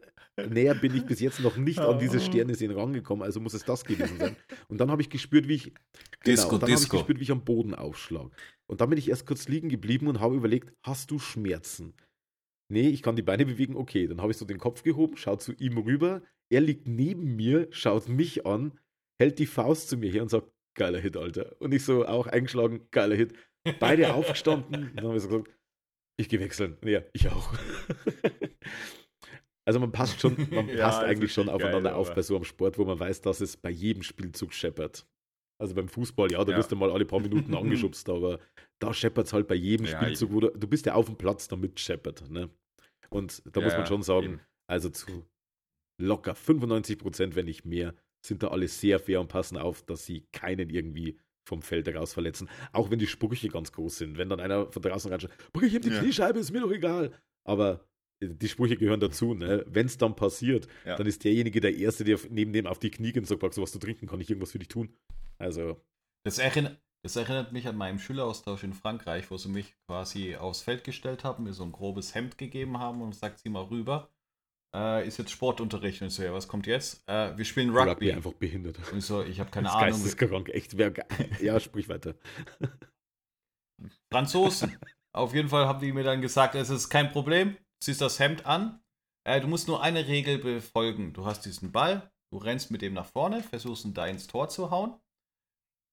näher 0.50 0.76
bin 0.76 0.96
ich 0.96 1.06
bis 1.06 1.20
jetzt 1.20 1.40
noch 1.40 1.58
nicht 1.58 1.80
an 1.80 2.00
diese 2.00 2.20
Sterne 2.22 2.56
sehen 2.56 2.72
rangekommen, 2.72 3.24
also 3.24 3.40
muss 3.40 3.54
es 3.54 3.64
das 3.64 3.84
gewesen 3.86 4.18
sein. 4.20 4.36
Und 4.68 4.80
dann 4.80 4.92
habe 4.92 5.02
ich 5.02 5.10
gespürt, 5.10 5.48
wie 5.48 5.56
ich 5.56 5.74
Disco, 6.26 6.56
und 6.56 6.64
dann 6.64 6.70
habe 6.70 6.72
ich 6.72 6.80
Disco. 6.80 6.98
gespürt, 6.98 7.20
wie 7.20 7.24
ich 7.24 7.32
am 7.32 7.44
Boden 7.44 7.74
aufschlag. 7.74 8.30
Und 8.68 8.82
dann 8.82 8.90
bin 8.90 9.00
ich 9.00 9.10
erst 9.10 9.26
kurz 9.26 9.48
liegen 9.48 9.70
geblieben 9.70 10.08
und 10.08 10.20
habe 10.20 10.36
überlegt, 10.36 10.74
hast 10.84 11.12
du 11.12 11.20
Schmerzen? 11.20 11.94
Nee, 12.72 12.90
ich 12.90 13.04
kann 13.04 13.16
die 13.16 13.22
Beine 13.22 13.46
bewegen, 13.46 13.76
okay. 13.76 14.08
Dann 14.08 14.22
habe 14.22 14.32
ich 14.32 14.38
so 14.38 14.46
den 14.46 14.58
Kopf 14.58 14.84
gehoben, 14.84 15.18
schaut 15.18 15.42
zu 15.42 15.54
ihm 15.54 15.78
rüber. 15.78 16.22
Er 16.50 16.62
liegt 16.62 16.88
neben 16.88 17.36
mir, 17.36 17.68
schaut 17.72 18.10
mich 18.10 18.46
an, 18.46 18.80
hält 19.20 19.40
die 19.40 19.46
Faust 19.46 19.90
zu 19.90 19.98
mir 19.98 20.12
her 20.12 20.24
und 20.24 20.30
sagt, 20.30 20.52
geiler 20.76 21.00
Hit, 21.00 21.16
Alter. 21.16 21.56
Und 21.60 21.74
ich 21.74 21.84
so 21.84 22.06
auch 22.06 22.28
eingeschlagen, 22.28 22.88
geiler 22.92 23.16
Hit. 23.16 23.34
Beide 23.80 24.14
aufgestanden. 24.14 24.92
Dann 24.96 25.06
habe 25.06 25.16
ich 25.16 25.24
so 25.24 25.30
gesagt, 25.30 25.52
ich 26.18 26.30
gehe 26.30 26.40
wechseln. 26.40 26.78
Ja, 26.84 27.02
ich 27.14 27.30
auch. 27.30 27.54
Also 29.68 29.80
man 29.80 29.92
passt 29.92 30.20
schon, 30.22 30.36
man 30.52 30.68
Ja, 30.70 30.86
passt 30.86 31.02
eigentlich 31.04 31.34
schon 31.34 31.50
aufeinander 31.50 31.90
geil, 31.92 32.00
auf 32.00 32.14
bei 32.14 32.22
so 32.22 32.36
einem 32.36 32.46
Sport, 32.46 32.78
wo 32.78 32.86
man 32.86 33.00
weiß, 33.00 33.22
dass 33.22 33.42
es 33.42 33.58
bei 33.58 33.70
jedem 33.72 34.04
Spielzug 34.04 34.54
scheppert. 34.54 35.08
Also 35.60 35.74
beim 35.74 35.88
Fußball, 35.88 36.32
ja, 36.32 36.44
da 36.44 36.52
Ja. 36.52 36.58
wirst 36.58 36.72
du 36.72 36.76
mal 36.76 36.92
alle 36.92 37.06
paar 37.06 37.20
Minuten 37.22 37.56
angeschubst, 37.56 38.08
aber 38.10 38.40
da 38.80 38.94
scheppert 38.94 39.28
es 39.28 39.34
halt 39.34 39.48
bei 39.48 39.56
jedem 39.56 39.86
Ja, 39.88 39.98
Spielzug, 40.02 40.32
wo 40.34 40.40
du, 40.42 40.50
du 40.52 40.68
bist 40.68 40.86
ja 40.86 40.94
auf 40.94 41.06
dem 41.08 41.16
Platz, 41.18 41.48
damit 41.48 41.80
scheppert. 41.80 42.30
Ne? 42.30 42.50
Und 43.10 43.42
da 43.56 43.62
muss 43.62 43.76
man 43.76 43.86
schon 43.86 44.04
sagen, 44.04 44.26
eben. 44.26 44.42
also 44.68 44.90
zu 44.90 45.26
locker 46.02 46.36
95 46.36 46.98
Prozent, 47.00 47.36
wenn 47.36 47.46
nicht 47.46 47.66
mehr, 47.66 47.96
sind 48.26 48.44
da 48.44 48.50
alle 48.50 48.68
sehr 48.68 49.00
fair 49.00 49.22
und 49.22 49.28
passen 49.30 49.58
auf, 49.58 49.82
dass 49.84 50.06
sie 50.06 50.26
keinen 50.32 50.70
irgendwie 50.70 51.18
vom 51.48 51.62
Feld 51.62 51.88
heraus 51.88 52.14
verletzen. 52.14 52.50
Auch 52.74 52.90
wenn 52.90 53.00
die 53.00 53.08
Sprüche 53.08 53.50
ganz 53.50 53.72
groß 53.72 53.98
sind. 54.00 54.18
Wenn 54.18 54.30
dann 54.30 54.40
einer 54.40 54.72
von 54.72 54.82
draußen 54.82 55.12
reinschaut, 55.12 55.32
brich 55.54 55.74
ihm 55.74 55.82
die 55.82 55.90
Ja. 55.90 56.00
Kniescheibe, 56.00 56.40
ist 56.40 56.52
mir 56.52 56.62
doch 56.62 56.72
egal. 56.72 57.12
Aber 57.48 57.86
die 58.30 58.48
Sprüche 58.48 58.78
gehören 58.78 59.00
dazu. 59.00 59.34
Ne? 59.34 59.64
Wenn 59.68 59.86
es 59.86 59.98
dann 59.98 60.16
passiert, 60.16 60.68
Ja. 60.86 60.96
dann 60.96 61.08
ist 61.08 61.24
derjenige 61.24 61.60
der 61.62 61.76
Erste, 61.76 62.04
der 62.04 62.20
neben 62.30 62.54
dem 62.54 62.68
auf 62.68 62.80
die 62.80 62.92
Knie 62.92 63.12
geht 63.12 63.24
und 63.24 63.26
sagt, 63.28 63.42
du 63.58 63.62
was 63.62 63.72
zu 63.72 63.80
trinken, 63.80 64.08
kann 64.08 64.20
ich 64.22 64.30
irgendwas 64.30 64.52
für 64.52 64.60
dich 64.60 64.68
tun? 64.68 64.90
Also, 65.38 65.82
Das 66.26 66.40
erinnert, 66.40 66.80
das 67.04 67.16
erinnert 67.16 67.52
mich 67.52 67.68
an 67.68 67.76
meinen 67.78 68.00
Schüleraustausch 68.00 68.64
in 68.64 68.74
Frankreich, 68.74 69.30
wo 69.30 69.38
sie 69.38 69.50
mich 69.50 69.76
quasi 69.88 70.36
aufs 70.36 70.62
Feld 70.62 70.84
gestellt 70.84 71.24
haben, 71.24 71.44
mir 71.44 71.54
so 71.54 71.64
ein 71.64 71.72
grobes 71.72 72.16
Hemd 72.16 72.38
gegeben 72.38 72.80
haben 72.80 73.02
und 73.02 73.14
sagt 73.16 73.40
sie 73.40 73.50
mal 73.50 73.64
rüber. 73.64 74.10
Äh, 74.76 75.08
ist 75.08 75.18
jetzt 75.20 75.32
Sportunterricht 75.32 76.02
und 76.02 76.10
so, 76.10 76.22
ja, 76.24 76.34
was 76.34 76.48
kommt 76.50 76.68
jetzt? 76.68 77.02
Äh, 77.08 77.38
wir 77.38 77.46
spielen 77.46 77.70
Rugby, 77.70 77.90
Rugby. 77.92 78.12
einfach 78.12 78.34
behindert. 78.34 78.78
Und 78.92 78.98
ich 78.98 79.06
so, 79.06 79.24
ich 79.24 79.40
habe 79.40 79.50
keine 79.50 79.68
das 79.68 79.76
Ahnung. 79.76 79.90
Geisteskrank, 79.92 80.50
echt. 80.50 80.78
Wer, 80.78 80.94
ja, 81.42 81.60
sprich 81.62 81.88
weiter. 81.88 82.16
Franzosen. 84.12 84.78
Auf 85.14 85.34
jeden 85.34 85.48
Fall 85.50 85.66
haben 85.66 85.80
die 85.80 85.94
mir 85.94 86.04
dann 86.04 86.22
gesagt, 86.22 86.56
es 86.56 86.70
ist 86.70 86.90
kein 86.90 87.12
Problem, 87.12 87.56
ziehst 87.86 88.02
das 88.02 88.20
Hemd 88.20 88.46
an. 88.46 88.84
Äh, 89.28 89.42
du 89.42 89.48
musst 89.48 89.68
nur 89.68 89.82
eine 89.82 90.08
Regel 90.08 90.38
befolgen. 90.38 91.14
Du 91.14 91.26
hast 91.26 91.42
diesen 91.46 91.72
Ball, 91.72 92.12
du 92.32 92.38
rennst 92.38 92.72
mit 92.72 92.82
dem 92.82 92.94
nach 92.94 93.06
vorne, 93.08 93.42
versuchst 93.44 93.86
ihn 93.86 93.94
da 93.94 94.06
ins 94.08 94.28
Tor 94.28 94.50
zu 94.50 94.72
hauen. 94.72 95.00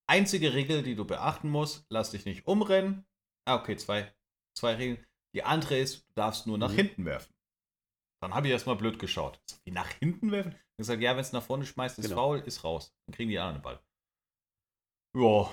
Einzige 0.09 0.53
Regel, 0.53 0.83
die 0.83 0.95
du 0.95 1.05
beachten 1.07 1.49
musst, 1.49 1.87
lass 1.89 2.11
dich 2.11 2.25
nicht 2.25 2.47
umrennen. 2.47 3.07
Ah, 3.47 3.57
okay, 3.57 3.77
zwei, 3.77 4.13
zwei 4.57 4.75
Regeln. 4.75 5.07
Die 5.35 5.45
andere 5.45 5.79
ist, 5.79 6.07
du 6.09 6.13
darfst 6.15 6.47
nur 6.47 6.59
nach 6.59 6.71
Mhm. 6.73 6.77
hinten 6.77 7.05
werfen. 7.05 7.35
Dann 8.23 8.35
habe 8.35 8.47
ich 8.47 8.53
erstmal 8.53 8.77
blöd 8.77 8.99
geschaut. 8.99 9.41
Wie 9.65 9.71
nach 9.73 9.89
hinten 9.89 10.31
werfen? 10.31 10.53
Ich 10.55 10.77
gesagt, 10.79 11.03
ja, 11.03 11.13
wenn 11.13 11.21
es 11.23 11.33
nach 11.33 11.43
vorne 11.43 11.65
schmeißt, 11.67 11.99
ist 11.99 12.09
Genau. 12.09 12.17
faul, 12.17 12.39
ist 12.41 12.63
raus. 12.65 12.95
Dann 13.07 13.15
kriegen 13.15 13.31
die 13.31 13.39
anderen 13.39 13.59
den 13.59 13.63
Ball. 13.63 13.81
Ja, 15.17 15.51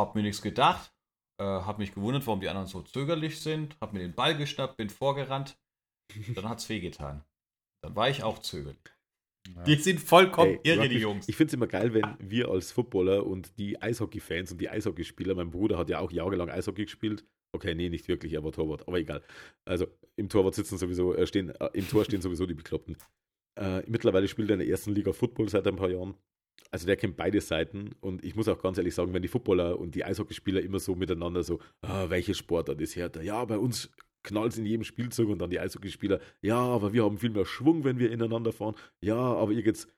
hab 0.00 0.14
mir 0.14 0.22
nichts 0.22 0.42
gedacht. 0.42 0.92
äh, 1.40 1.44
habe 1.44 1.78
mich 1.80 1.92
gewundert, 1.94 2.24
warum 2.26 2.40
die 2.40 2.48
anderen 2.48 2.68
so 2.68 2.82
zögerlich 2.82 3.40
sind, 3.40 3.76
habe 3.80 3.94
mir 3.94 4.00
den 4.00 4.14
Ball 4.14 4.36
geschnappt, 4.36 4.76
bin 4.76 4.90
vorgerannt. 4.90 5.58
Dann 6.34 6.48
hat 6.48 6.58
es 6.58 6.68
wehgetan. 6.68 7.24
Dann 7.82 7.96
war 7.96 8.08
ich 8.08 8.22
auch 8.22 8.38
zögerlich. 8.38 8.78
Ja. 9.56 9.64
Die 9.64 9.74
sind 9.74 10.00
vollkommen 10.00 10.58
Ey, 10.62 10.76
irre, 10.76 10.88
die 10.88 10.98
Jungs. 10.98 11.28
Ich 11.28 11.36
finde 11.36 11.48
es 11.48 11.54
immer 11.54 11.66
geil, 11.66 11.92
wenn 11.94 12.16
wir 12.20 12.48
als 12.48 12.70
Footballer 12.70 13.26
und 13.26 13.58
die 13.58 13.80
Eishockey-Fans 13.80 14.52
und 14.52 14.60
die 14.60 14.68
Eishockeyspieler, 14.68 15.34
mein 15.34 15.50
Bruder 15.50 15.78
hat 15.78 15.88
ja 15.88 15.98
auch 15.98 16.12
jahrelang 16.12 16.48
Eishockey 16.48 16.84
gespielt. 16.84 17.24
Okay, 17.54 17.74
nee, 17.74 17.88
nicht 17.88 18.08
wirklich, 18.08 18.32
er 18.32 18.44
war 18.44 18.52
Torwart, 18.52 18.86
aber 18.88 18.98
egal. 18.98 19.22
Also 19.64 19.86
im 20.16 20.28
Torwart 20.28 20.54
sitzen 20.54 20.78
sowieso, 20.78 21.14
äh, 21.14 21.26
stehen, 21.26 21.50
äh, 21.50 21.70
im 21.74 21.86
Tor 21.88 22.04
stehen 22.04 22.22
sowieso 22.22 22.46
die 22.46 22.54
Bekloppten. 22.54 22.96
Äh, 23.60 23.82
mittlerweile 23.86 24.28
spielt 24.28 24.48
er 24.50 24.54
in 24.54 24.60
der 24.60 24.68
ersten 24.68 24.94
Liga 24.94 25.12
Football 25.12 25.48
seit 25.48 25.66
ein 25.66 25.76
paar 25.76 25.90
Jahren. 25.90 26.14
Also 26.70 26.86
der 26.86 26.96
kennt 26.96 27.16
beide 27.16 27.40
Seiten 27.40 27.90
und 28.00 28.24
ich 28.24 28.34
muss 28.34 28.48
auch 28.48 28.62
ganz 28.62 28.78
ehrlich 28.78 28.94
sagen, 28.94 29.12
wenn 29.12 29.20
die 29.20 29.28
Footballer 29.28 29.78
und 29.78 29.94
die 29.94 30.04
Eishockeyspieler 30.04 30.62
immer 30.62 30.78
so 30.78 30.94
miteinander 30.94 31.42
so, 31.42 31.60
ah, 31.82 32.08
welche 32.08 32.34
Sportart 32.34 32.80
ist 32.80 32.96
härter? 32.96 33.20
Ja, 33.22 33.44
bei 33.44 33.58
uns 33.58 33.90
knallt 34.22 34.56
in 34.56 34.66
jedem 34.66 34.84
Spielzug 34.84 35.28
und 35.28 35.38
dann 35.38 35.50
die 35.50 35.60
Eishockeyspieler, 35.60 36.20
ja, 36.40 36.58
aber 36.58 36.92
wir 36.92 37.04
haben 37.04 37.18
viel 37.18 37.30
mehr 37.30 37.46
Schwung, 37.46 37.84
wenn 37.84 37.98
wir 37.98 38.10
ineinander 38.10 38.52
fahren. 38.52 38.74
Ja, 39.00 39.16
aber 39.16 39.52
ihr 39.52 39.62
geht's 39.62 39.88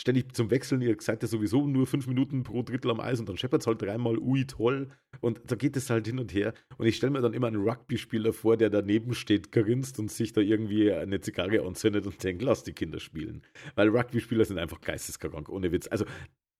ständig 0.00 0.34
zum 0.34 0.50
Wechseln, 0.50 0.80
ihr 0.80 0.96
seid 0.98 1.22
ja 1.22 1.28
sowieso 1.28 1.66
nur 1.66 1.86
fünf 1.86 2.06
Minuten 2.06 2.42
pro 2.42 2.62
Drittel 2.62 2.90
am 2.90 3.00
Eis 3.00 3.20
und 3.20 3.28
dann 3.28 3.36
scheppert 3.36 3.60
es 3.60 3.66
halt 3.66 3.82
dreimal, 3.82 4.18
ui, 4.18 4.46
toll. 4.46 4.88
Und 5.20 5.40
da 5.44 5.56
geht 5.56 5.76
es 5.76 5.90
halt 5.90 6.06
hin 6.06 6.18
und 6.18 6.32
her. 6.32 6.54
Und 6.78 6.86
ich 6.86 6.96
stelle 6.96 7.12
mir 7.12 7.20
dann 7.20 7.34
immer 7.34 7.48
einen 7.48 7.68
Rugby-Spieler 7.68 8.32
vor, 8.32 8.56
der 8.56 8.70
daneben 8.70 9.14
steht, 9.14 9.52
grinst 9.52 9.98
und 9.98 10.10
sich 10.10 10.32
da 10.32 10.40
irgendwie 10.40 10.90
eine 10.90 11.20
Zigarre 11.20 11.66
anzündet 11.66 12.06
und 12.06 12.22
denkt, 12.24 12.42
lass 12.42 12.62
die 12.62 12.72
Kinder 12.72 12.98
spielen. 12.98 13.42
Weil 13.74 13.88
Rugby-Spieler 13.88 14.46
sind 14.46 14.58
einfach 14.58 14.80
geisteskrank, 14.80 15.50
ohne 15.50 15.70
Witz. 15.70 15.86
Also 15.88 16.06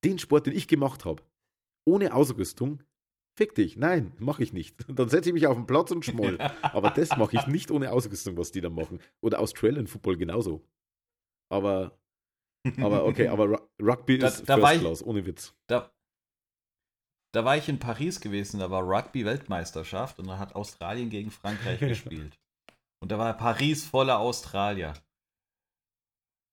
den 0.05 0.19
Sport, 0.19 0.47
den 0.47 0.55
ich 0.55 0.69
gemacht 0.69 1.07
habe, 1.07 1.23
ohne 1.87 2.15
Ausrüstung, 2.15 2.83
fick 3.41 3.55
dich. 3.55 3.77
Nein, 3.77 4.13
mache 4.19 4.43
ich 4.43 4.53
nicht. 4.53 4.77
Dann 4.89 5.09
setze 5.09 5.31
ich 5.31 5.35
mich 5.35 5.47
auf 5.47 5.57
den 5.57 5.67
Platz 5.67 5.91
und 5.91 6.05
schmoll. 6.05 6.37
Aber 6.63 6.91
das 6.91 7.17
mache 7.17 7.37
ich 7.37 7.47
nicht 7.47 7.71
ohne 7.71 7.91
Ausrüstung, 7.93 8.37
was 8.37 8.53
die 8.53 8.61
da 8.61 8.69
machen. 8.69 9.01
Oder 9.23 9.39
Australian 9.41 9.87
Football 9.87 10.17
genauso. 10.19 10.63
Aber, 11.51 11.99
aber 12.79 13.07
okay, 13.07 13.29
aber 13.35 13.45
Ru- 13.47 13.69
Rugby 13.83 14.19
Da- 14.19 14.29
ist 14.29 14.47
da 14.49 14.57
First 14.59 14.75
ich- 14.75 14.81
Class, 14.81 15.03
ohne 15.03 15.25
Witz. 15.25 15.55
Da, 15.69 15.91
da 17.33 17.45
war 17.45 17.57
ich 17.57 17.69
in 17.69 17.79
Paris 17.79 18.21
gewesen, 18.21 18.61
da 18.61 18.71
war 18.71 18.83
Rugby-Weltmeisterschaft 18.83 20.19
und 20.19 20.27
da 20.29 20.39
hat 20.39 20.55
Australien 20.55 21.09
gegen 21.11 21.31
Frankreich 21.31 21.81
gespielt. 21.81 22.39
Und 23.03 23.11
da 23.11 23.19
war 23.19 23.33
Paris 23.37 23.87
voller 23.87 24.19
Australier. 24.19 24.93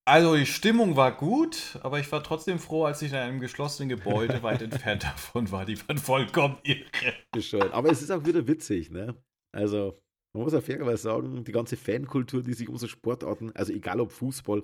Also 0.07 0.37
die 0.37 0.45
Stimmung 0.45 0.95
war 0.95 1.17
gut, 1.17 1.77
aber 1.83 1.99
ich 1.99 2.09
war 2.13 2.23
trotzdem 2.23 2.59
froh, 2.59 2.85
als 2.85 3.01
ich 3.01 3.11
in 3.11 3.17
einem 3.17 3.41
geschlossenen 3.41 3.89
Gebäude 3.89 4.41
weit 4.41 4.61
entfernt 4.61 5.03
davon 5.03 5.51
war. 5.51 5.65
Die 5.65 5.77
waren 5.85 5.97
vollkommen 5.97 6.59
irre. 6.63 6.85
Bescheuert. 7.33 7.73
Aber 7.73 7.91
es 7.91 8.01
ist 8.01 8.11
auch 8.11 8.25
wieder 8.25 8.47
witzig, 8.47 8.89
ne? 8.89 9.21
Also, 9.51 9.99
man 10.33 10.43
muss 10.43 10.53
auch 10.53 10.63
fairerweise 10.63 11.03
sagen, 11.03 11.43
die 11.43 11.51
ganze 11.51 11.75
Fankultur, 11.75 12.41
die 12.41 12.53
sich 12.53 12.69
um 12.69 12.77
so 12.77 12.87
Sportarten, 12.87 13.51
also 13.53 13.73
egal 13.73 13.99
ob 13.99 14.13
Fußball 14.13 14.63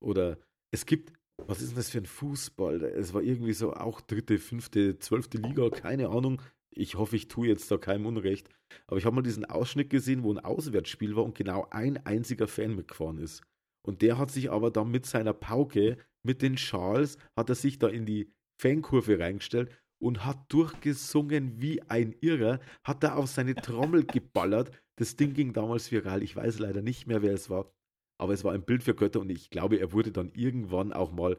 oder 0.00 0.38
es 0.70 0.86
gibt, 0.86 1.12
was 1.48 1.60
ist 1.60 1.70
denn 1.70 1.76
das 1.78 1.90
für 1.90 1.98
ein 1.98 2.06
Fußball? 2.06 2.84
Es 2.84 3.12
war 3.12 3.22
irgendwie 3.22 3.54
so 3.54 3.74
auch 3.74 4.00
dritte, 4.00 4.38
fünfte, 4.38 5.00
zwölfte 5.00 5.38
Liga, 5.38 5.68
keine 5.68 6.10
Ahnung. 6.10 6.40
Ich 6.70 6.94
hoffe, 6.94 7.16
ich 7.16 7.26
tue 7.26 7.48
jetzt 7.48 7.68
da 7.72 7.76
keinem 7.76 8.06
Unrecht. 8.06 8.48
Aber 8.86 8.98
ich 8.98 9.04
habe 9.04 9.16
mal 9.16 9.22
diesen 9.22 9.46
Ausschnitt 9.46 9.90
gesehen, 9.90 10.22
wo 10.22 10.32
ein 10.32 10.38
Auswärtsspiel 10.38 11.16
war 11.16 11.24
und 11.24 11.34
genau 11.34 11.66
ein 11.72 12.06
einziger 12.06 12.46
Fan 12.46 12.76
mitgefahren 12.76 13.18
ist. 13.18 13.42
Und 13.86 14.02
der 14.02 14.18
hat 14.18 14.30
sich 14.30 14.50
aber 14.50 14.70
dann 14.70 14.90
mit 14.90 15.06
seiner 15.06 15.32
Pauke, 15.32 15.96
mit 16.22 16.42
den 16.42 16.58
Schals, 16.58 17.18
hat 17.36 17.48
er 17.48 17.54
sich 17.54 17.78
da 17.78 17.88
in 17.88 18.04
die 18.04 18.32
Fankurve 18.60 19.18
reingestellt 19.18 19.70
und 19.98 20.24
hat 20.24 20.52
durchgesungen 20.52 21.60
wie 21.60 21.82
ein 21.82 22.14
Irrer, 22.20 22.60
hat 22.84 23.02
da 23.02 23.14
auf 23.14 23.28
seine 23.28 23.54
Trommel 23.54 24.04
geballert. 24.06 24.72
Das 24.96 25.16
Ding 25.16 25.34
ging 25.34 25.52
damals 25.52 25.92
viral. 25.92 26.22
Ich 26.22 26.34
weiß 26.34 26.58
leider 26.58 26.82
nicht 26.82 27.06
mehr, 27.06 27.22
wer 27.22 27.32
es 27.32 27.48
war. 27.48 27.72
Aber 28.18 28.32
es 28.32 28.44
war 28.44 28.52
ein 28.52 28.64
Bild 28.64 28.82
für 28.82 28.94
Götter 28.94 29.20
und 29.20 29.30
ich 29.30 29.50
glaube, 29.50 29.76
er 29.76 29.92
wurde 29.92 30.10
dann 30.10 30.32
irgendwann 30.34 30.92
auch 30.92 31.12
mal 31.12 31.36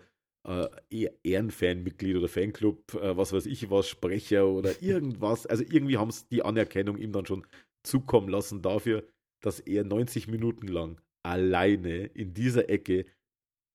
äh, 0.47 0.67
eher 0.89 1.13
Ehrenfanmitglied 1.23 2.15
oder 2.15 2.29
Fanclub, 2.29 2.93
äh, 2.93 3.17
was 3.17 3.33
weiß 3.33 3.45
ich 3.47 3.69
was, 3.69 3.89
Sprecher 3.89 4.47
oder 4.47 4.81
irgendwas. 4.81 5.45
Also 5.47 5.63
irgendwie 5.63 5.97
haben 5.97 6.09
es 6.09 6.27
die 6.27 6.43
Anerkennung 6.43 6.97
ihm 6.97 7.11
dann 7.11 7.25
schon 7.25 7.45
zukommen 7.83 8.29
lassen 8.29 8.61
dafür, 8.61 9.03
dass 9.41 9.59
er 9.59 9.83
90 9.83 10.27
Minuten 10.27 10.67
lang 10.67 11.01
alleine 11.27 12.05
in 12.05 12.33
dieser 12.33 12.69
Ecke 12.69 13.05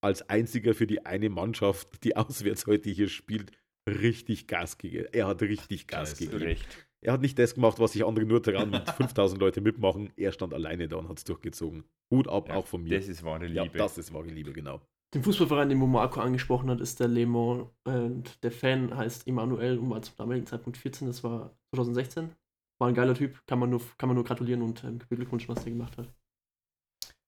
als 0.02 0.28
einziger 0.28 0.74
für 0.74 0.86
die 0.86 1.04
eine 1.06 1.28
Mannschaft, 1.28 2.02
die 2.04 2.16
auswärts 2.16 2.66
heute 2.66 2.90
hier 2.90 3.08
spielt, 3.08 3.52
richtig 3.88 4.46
Gas 4.46 4.78
gegeben. 4.78 5.08
Er 5.12 5.26
hat 5.26 5.42
richtig 5.42 5.86
Gas 5.86 6.16
gegeben. 6.16 6.42
Recht. 6.42 6.86
Er 7.04 7.12
hat 7.14 7.20
nicht 7.20 7.38
das 7.38 7.54
gemacht, 7.54 7.80
was 7.80 7.92
sich 7.92 8.04
andere 8.06 8.24
nur 8.24 8.40
daran 8.40 8.70
mit 8.70 8.88
5000 8.88 9.40
Leute 9.40 9.60
mitmachen. 9.60 10.12
Er 10.16 10.30
stand 10.30 10.54
alleine 10.54 10.86
da 10.86 10.96
und 10.96 11.08
hat 11.08 11.18
es 11.18 11.24
durchgezogen. 11.24 11.84
Hut 12.12 12.28
ab, 12.28 12.48
Ja, 12.48 12.54
auch 12.54 12.66
von 12.66 12.84
mir. 12.84 12.96
Das 12.96 13.08
ist 13.08 13.24
wahre 13.24 13.46
ja, 13.46 13.64
Liebe. 13.64 13.78
das 13.78 13.98
ist 13.98 14.14
wahre 14.14 14.28
Liebe, 14.28 14.52
genau. 14.52 14.80
Den 15.12 15.22
Fußballverein, 15.24 15.68
den 15.68 15.78
Marco 15.78 16.20
angesprochen 16.20 16.70
hat, 16.70 16.80
ist 16.80 17.00
der 17.00 17.08
Le 17.08 17.26
Mans. 17.26 17.68
Und 17.84 18.42
der 18.44 18.52
Fan 18.52 18.96
heißt 18.96 19.26
Emanuel 19.26 19.78
und 19.78 19.90
war 19.90 20.00
zum 20.00 20.16
damaligen 20.16 20.46
Zeitpunkt 20.46 20.78
14. 20.78 21.08
Das 21.08 21.24
war 21.24 21.54
2016. 21.74 22.30
War 22.78 22.88
ein 22.88 22.94
geiler 22.94 23.14
Typ. 23.14 23.44
Kann 23.46 23.58
man 23.58 23.68
nur, 23.68 23.82
kann 23.98 24.08
man 24.08 24.14
nur 24.14 24.24
gratulieren 24.24 24.62
und 24.62 24.82
ähm, 24.84 25.00
Glückwunsch, 25.10 25.48
was 25.48 25.64
der 25.64 25.72
gemacht 25.72 25.98
hat. 25.98 26.08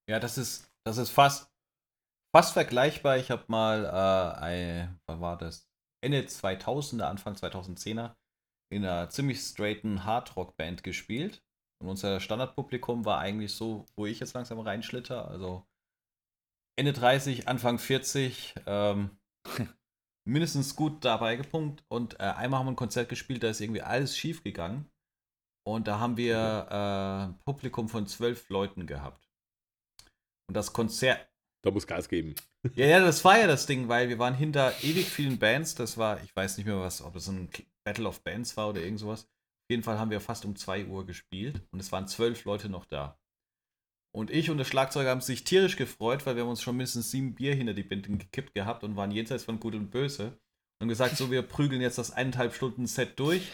Ja, 0.09 0.21
das 0.21 0.39
ist, 0.39 0.71
das 0.87 0.99
ist 0.99 1.11
fast, 1.11 1.51
fast 2.35 2.53
vergleichbar. 2.53 3.17
Ich 3.17 3.31
habe 3.31 3.45
mal, 3.49 3.85
äh, 3.85 4.41
ein, 4.41 5.01
wann 5.07 5.21
war 5.21 5.39
das? 5.39 5.67
Ende 6.03 6.21
2000er, 6.21 7.05
Anfang 7.05 7.35
2010er 7.35 8.15
in 8.71 8.85
einer 8.85 9.09
ziemlich 9.09 9.41
straighten 9.41 10.05
Hardrock-Band 10.05 10.83
gespielt. 10.83 11.43
Und 11.81 11.89
unser 11.89 12.21
Standardpublikum 12.21 13.05
war 13.05 13.19
eigentlich 13.19 13.55
so, 13.55 13.87
wo 13.97 14.07
ich 14.07 14.21
jetzt 14.21 14.35
langsam 14.35 14.61
reinschlitter. 14.61 15.29
Also 15.29 15.67
Ende 16.77 16.93
30, 16.93 17.49
Anfang 17.49 17.79
40, 17.79 18.55
ähm, 18.67 19.19
mindestens 20.29 20.77
gut 20.77 21.05
dabei 21.05 21.37
gepumpt. 21.37 21.85
Und 21.89 22.21
äh, 22.21 22.25
einmal 22.25 22.61
haben 22.61 22.67
wir 22.67 22.73
ein 22.73 22.77
Konzert 22.77 23.09
gespielt, 23.09 23.43
da 23.43 23.49
ist 23.49 23.61
irgendwie 23.61 23.83
alles 23.83 24.17
schief 24.17 24.43
gegangen. 24.43 24.91
Und 25.67 25.89
da 25.89 25.99
haben 25.99 26.19
wir 26.19 26.67
äh, 26.71 27.25
ein 27.27 27.39
Publikum 27.45 27.89
von 27.89 28.07
zwölf 28.07 28.49
Leuten 28.51 28.87
gehabt. 28.87 29.34
Und 30.49 30.55
das 30.55 30.73
Konzert, 30.73 31.29
Da 31.63 31.71
muss 31.71 31.87
Gas 31.87 32.09
geben. 32.09 32.35
ja, 32.75 32.87
ja, 32.87 33.01
das 33.01 33.25
war 33.25 33.39
ja 33.39 33.47
das 33.47 33.67
Ding, 33.67 33.89
weil 33.89 34.09
wir 34.09 34.19
waren 34.19 34.35
hinter 34.35 34.73
ewig 34.83 35.09
vielen 35.09 35.39
Bands. 35.39 35.75
Das 35.75 35.97
war, 35.97 36.23
ich 36.23 36.35
weiß 36.35 36.59
nicht 36.59 36.67
mehr 36.67 36.81
was, 36.81 37.03
ob 37.03 37.17
es 37.17 37.29
ein 37.29 37.49
Battle 37.85 38.09
of 38.09 38.23
Bands 38.23 38.57
war 38.57 38.69
oder 38.69 38.81
irgend 38.81 39.01
sowas. 39.01 39.23
Auf 39.23 39.71
jeden 39.71 39.83
Fall 39.83 39.99
haben 39.99 40.11
wir 40.11 40.21
fast 40.21 40.45
um 40.45 40.57
2 40.57 40.87
Uhr 40.87 41.07
gespielt 41.07 41.63
und 41.71 41.81
es 41.81 41.91
waren 41.91 42.07
zwölf 42.07 42.45
Leute 42.45 42.69
noch 42.69 42.85
da. 42.85 43.19
Und 44.15 44.31
ich 44.31 44.49
und 44.51 44.59
der 44.59 44.65
Schlagzeuger 44.65 45.11
haben 45.11 45.21
sich 45.21 45.43
tierisch 45.43 45.77
gefreut, 45.77 46.25
weil 46.25 46.37
wir 46.37 46.43
haben 46.43 46.51
uns 46.51 46.63
schon 46.63 46.77
mindestens 46.77 47.11
sieben 47.11 47.35
Bier 47.35 47.55
hinter 47.55 47.75
die 47.75 47.83
Binden 47.83 48.19
gekippt 48.19 48.55
gehabt 48.55 48.85
und 48.85 48.95
waren 48.95 49.11
jenseits 49.11 49.45
von 49.45 49.59
Gut 49.59 49.75
und 49.75 49.91
Böse. 49.91 50.39
Und 50.81 50.89
gesagt, 50.89 51.17
so, 51.17 51.31
wir 51.31 51.43
prügeln 51.49 51.81
jetzt 51.81 51.99
das 51.99 52.13
eineinhalb 52.13 52.55
Stunden 52.55 52.87
Set 52.87 53.19
durch. 53.19 53.51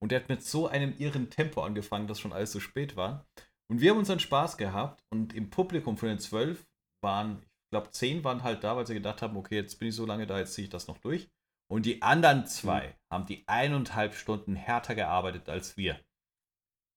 Und 0.00 0.12
der 0.12 0.20
hat 0.20 0.28
mit 0.28 0.44
so 0.44 0.68
einem 0.68 0.94
irren 0.98 1.30
Tempo 1.30 1.62
angefangen, 1.62 2.06
dass 2.06 2.20
schon 2.20 2.32
alles 2.32 2.52
so 2.52 2.60
spät 2.60 2.94
war. 2.94 3.26
Und 3.70 3.80
wir 3.80 3.90
haben 3.90 3.98
unseren 3.98 4.20
Spaß 4.20 4.56
gehabt 4.56 5.02
und 5.10 5.34
im 5.34 5.50
Publikum 5.50 5.96
von 5.96 6.08
den 6.08 6.18
zwölf 6.18 6.66
waren, 7.02 7.42
ich 7.42 7.70
glaube, 7.70 7.90
zehn 7.90 8.22
waren 8.24 8.42
halt 8.42 8.62
da, 8.62 8.76
weil 8.76 8.86
sie 8.86 8.94
gedacht 8.94 9.22
haben, 9.22 9.36
okay, 9.36 9.56
jetzt 9.56 9.78
bin 9.78 9.88
ich 9.88 9.94
so 9.94 10.06
lange 10.06 10.26
da, 10.26 10.38
jetzt 10.38 10.54
ziehe 10.54 10.64
ich 10.64 10.70
das 10.70 10.86
noch 10.86 10.98
durch. 10.98 11.28
Und 11.70 11.86
die 11.86 12.02
anderen 12.02 12.46
zwei 12.46 12.96
haben 13.10 13.26
die 13.26 13.48
eineinhalb 13.48 14.14
Stunden 14.14 14.54
härter 14.54 14.94
gearbeitet 14.94 15.48
als 15.48 15.76
wir. 15.76 15.98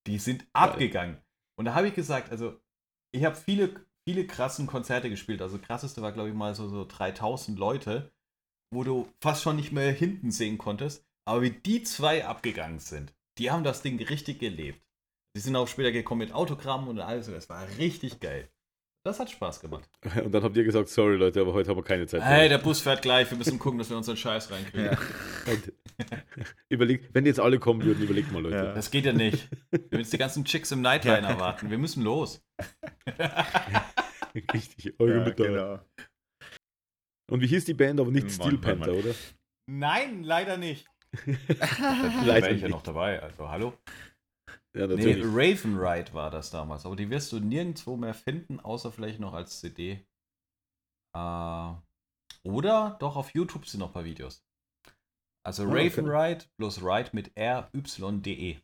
Die 0.06 0.18
sind 0.18 0.46
abgegangen. 0.52 1.18
Und 1.58 1.64
da 1.64 1.74
habe 1.74 1.88
ich 1.88 1.94
gesagt, 1.94 2.30
also 2.30 2.60
ich 3.12 3.24
habe 3.24 3.34
viele, 3.34 3.86
viele 4.06 4.26
krassen 4.26 4.66
Konzerte 4.66 5.10
gespielt. 5.10 5.42
Also 5.42 5.58
krasseste 5.58 6.02
war, 6.02 6.12
glaube 6.12 6.28
ich, 6.28 6.34
mal 6.34 6.54
so, 6.54 6.68
so 6.68 6.84
3000 6.84 7.58
Leute, 7.58 8.12
wo 8.72 8.84
du 8.84 9.08
fast 9.20 9.42
schon 9.42 9.56
nicht 9.56 9.72
mehr 9.72 9.92
hinten 9.92 10.30
sehen 10.30 10.58
konntest. 10.58 11.04
Aber 11.26 11.42
wie 11.42 11.50
die 11.50 11.82
zwei 11.82 12.26
abgegangen 12.26 12.78
sind, 12.78 13.14
die 13.38 13.50
haben 13.50 13.64
das 13.64 13.82
Ding 13.82 14.00
richtig 14.02 14.38
gelebt. 14.38 14.87
Die 15.38 15.42
sind 15.42 15.54
auch 15.54 15.68
später 15.68 15.92
gekommen 15.92 16.18
mit 16.18 16.32
Autogrammen 16.32 16.88
und 16.88 16.98
alles. 16.98 17.28
Und 17.28 17.34
das 17.34 17.48
war 17.48 17.64
richtig 17.78 18.18
geil. 18.18 18.48
Das 19.04 19.20
hat 19.20 19.30
Spaß 19.30 19.60
gemacht. 19.60 19.88
Und 20.24 20.32
dann 20.32 20.42
habt 20.42 20.56
ihr 20.56 20.64
gesagt, 20.64 20.88
sorry 20.88 21.14
Leute, 21.14 21.40
aber 21.40 21.52
heute 21.52 21.70
haben 21.70 21.76
wir 21.78 21.84
keine 21.84 22.08
Zeit. 22.08 22.22
Hey, 22.22 22.48
der 22.48 22.58
Bus 22.58 22.80
fährt 22.80 23.02
gleich. 23.02 23.30
Wir 23.30 23.38
müssen 23.38 23.56
gucken, 23.60 23.78
dass 23.78 23.88
wir 23.88 23.96
unseren 23.96 24.16
Scheiß 24.16 24.50
reinkriegen. 24.50 24.86
Ja. 24.86 24.98
Und 25.46 25.72
überlegt, 26.68 27.14
wenn 27.14 27.24
jetzt 27.24 27.38
alle 27.38 27.60
kommen 27.60 27.84
würden, 27.84 28.02
überlegt 28.02 28.32
mal, 28.32 28.42
Leute. 28.42 28.56
Ja. 28.56 28.72
Das 28.74 28.90
geht 28.90 29.04
ja 29.04 29.12
nicht. 29.12 29.48
Wir 29.70 29.78
müssen 29.92 29.98
jetzt 30.00 30.12
die 30.12 30.18
ganzen 30.18 30.44
Chicks 30.44 30.72
im 30.72 30.82
Nightliner 30.82 31.38
warten. 31.38 31.70
Wir 31.70 31.78
müssen 31.78 32.02
los. 32.02 32.44
Richtig, 34.34 34.98
eure 34.98 35.18
Ja, 35.18 35.24
Mütter. 35.24 35.44
genau. 35.46 35.78
Und 37.30 37.40
wie 37.42 37.46
hieß 37.46 37.64
die 37.64 37.74
Band, 37.74 38.00
aber 38.00 38.10
nicht 38.10 38.24
Mann, 38.24 38.30
Steel 38.48 38.58
Panther, 38.58 38.90
Mann. 38.90 38.98
oder? 38.98 39.14
Nein, 39.70 40.24
leider 40.24 40.56
nicht. 40.56 40.86
Da 41.24 41.32
Leider 42.26 42.26
wäre 42.26 42.54
ich 42.54 42.60
ja 42.62 42.66
nicht. 42.68 42.70
noch 42.70 42.82
dabei. 42.82 43.22
Also, 43.22 43.48
hallo? 43.48 43.72
Ja, 44.76 44.86
Nee, 44.86 44.96
natürlich. 44.96 45.24
Raven 45.24 45.78
Ride 45.78 46.12
war 46.14 46.30
das 46.30 46.50
damals. 46.50 46.86
Aber 46.86 46.96
die 46.96 47.10
wirst 47.10 47.32
du 47.32 47.40
nirgendwo 47.40 47.96
mehr 47.96 48.14
finden, 48.14 48.60
außer 48.60 48.92
vielleicht 48.92 49.20
noch 49.20 49.32
als 49.34 49.60
CD. 49.60 50.04
Äh, 51.14 51.72
oder 52.44 52.96
doch 53.00 53.16
auf 53.16 53.34
YouTube 53.34 53.66
sind 53.66 53.80
noch 53.80 53.88
ein 53.88 53.92
paar 53.92 54.04
Videos. 54.04 54.44
Also 55.44 55.64
Ah, 55.64 55.68
okay. 55.68 55.88
Raven 55.88 56.06
Ride 56.08 56.44
plus 56.58 56.82
Ride 56.82 57.10
mit 57.12 57.32
R-Y-D-E. 57.34 58.58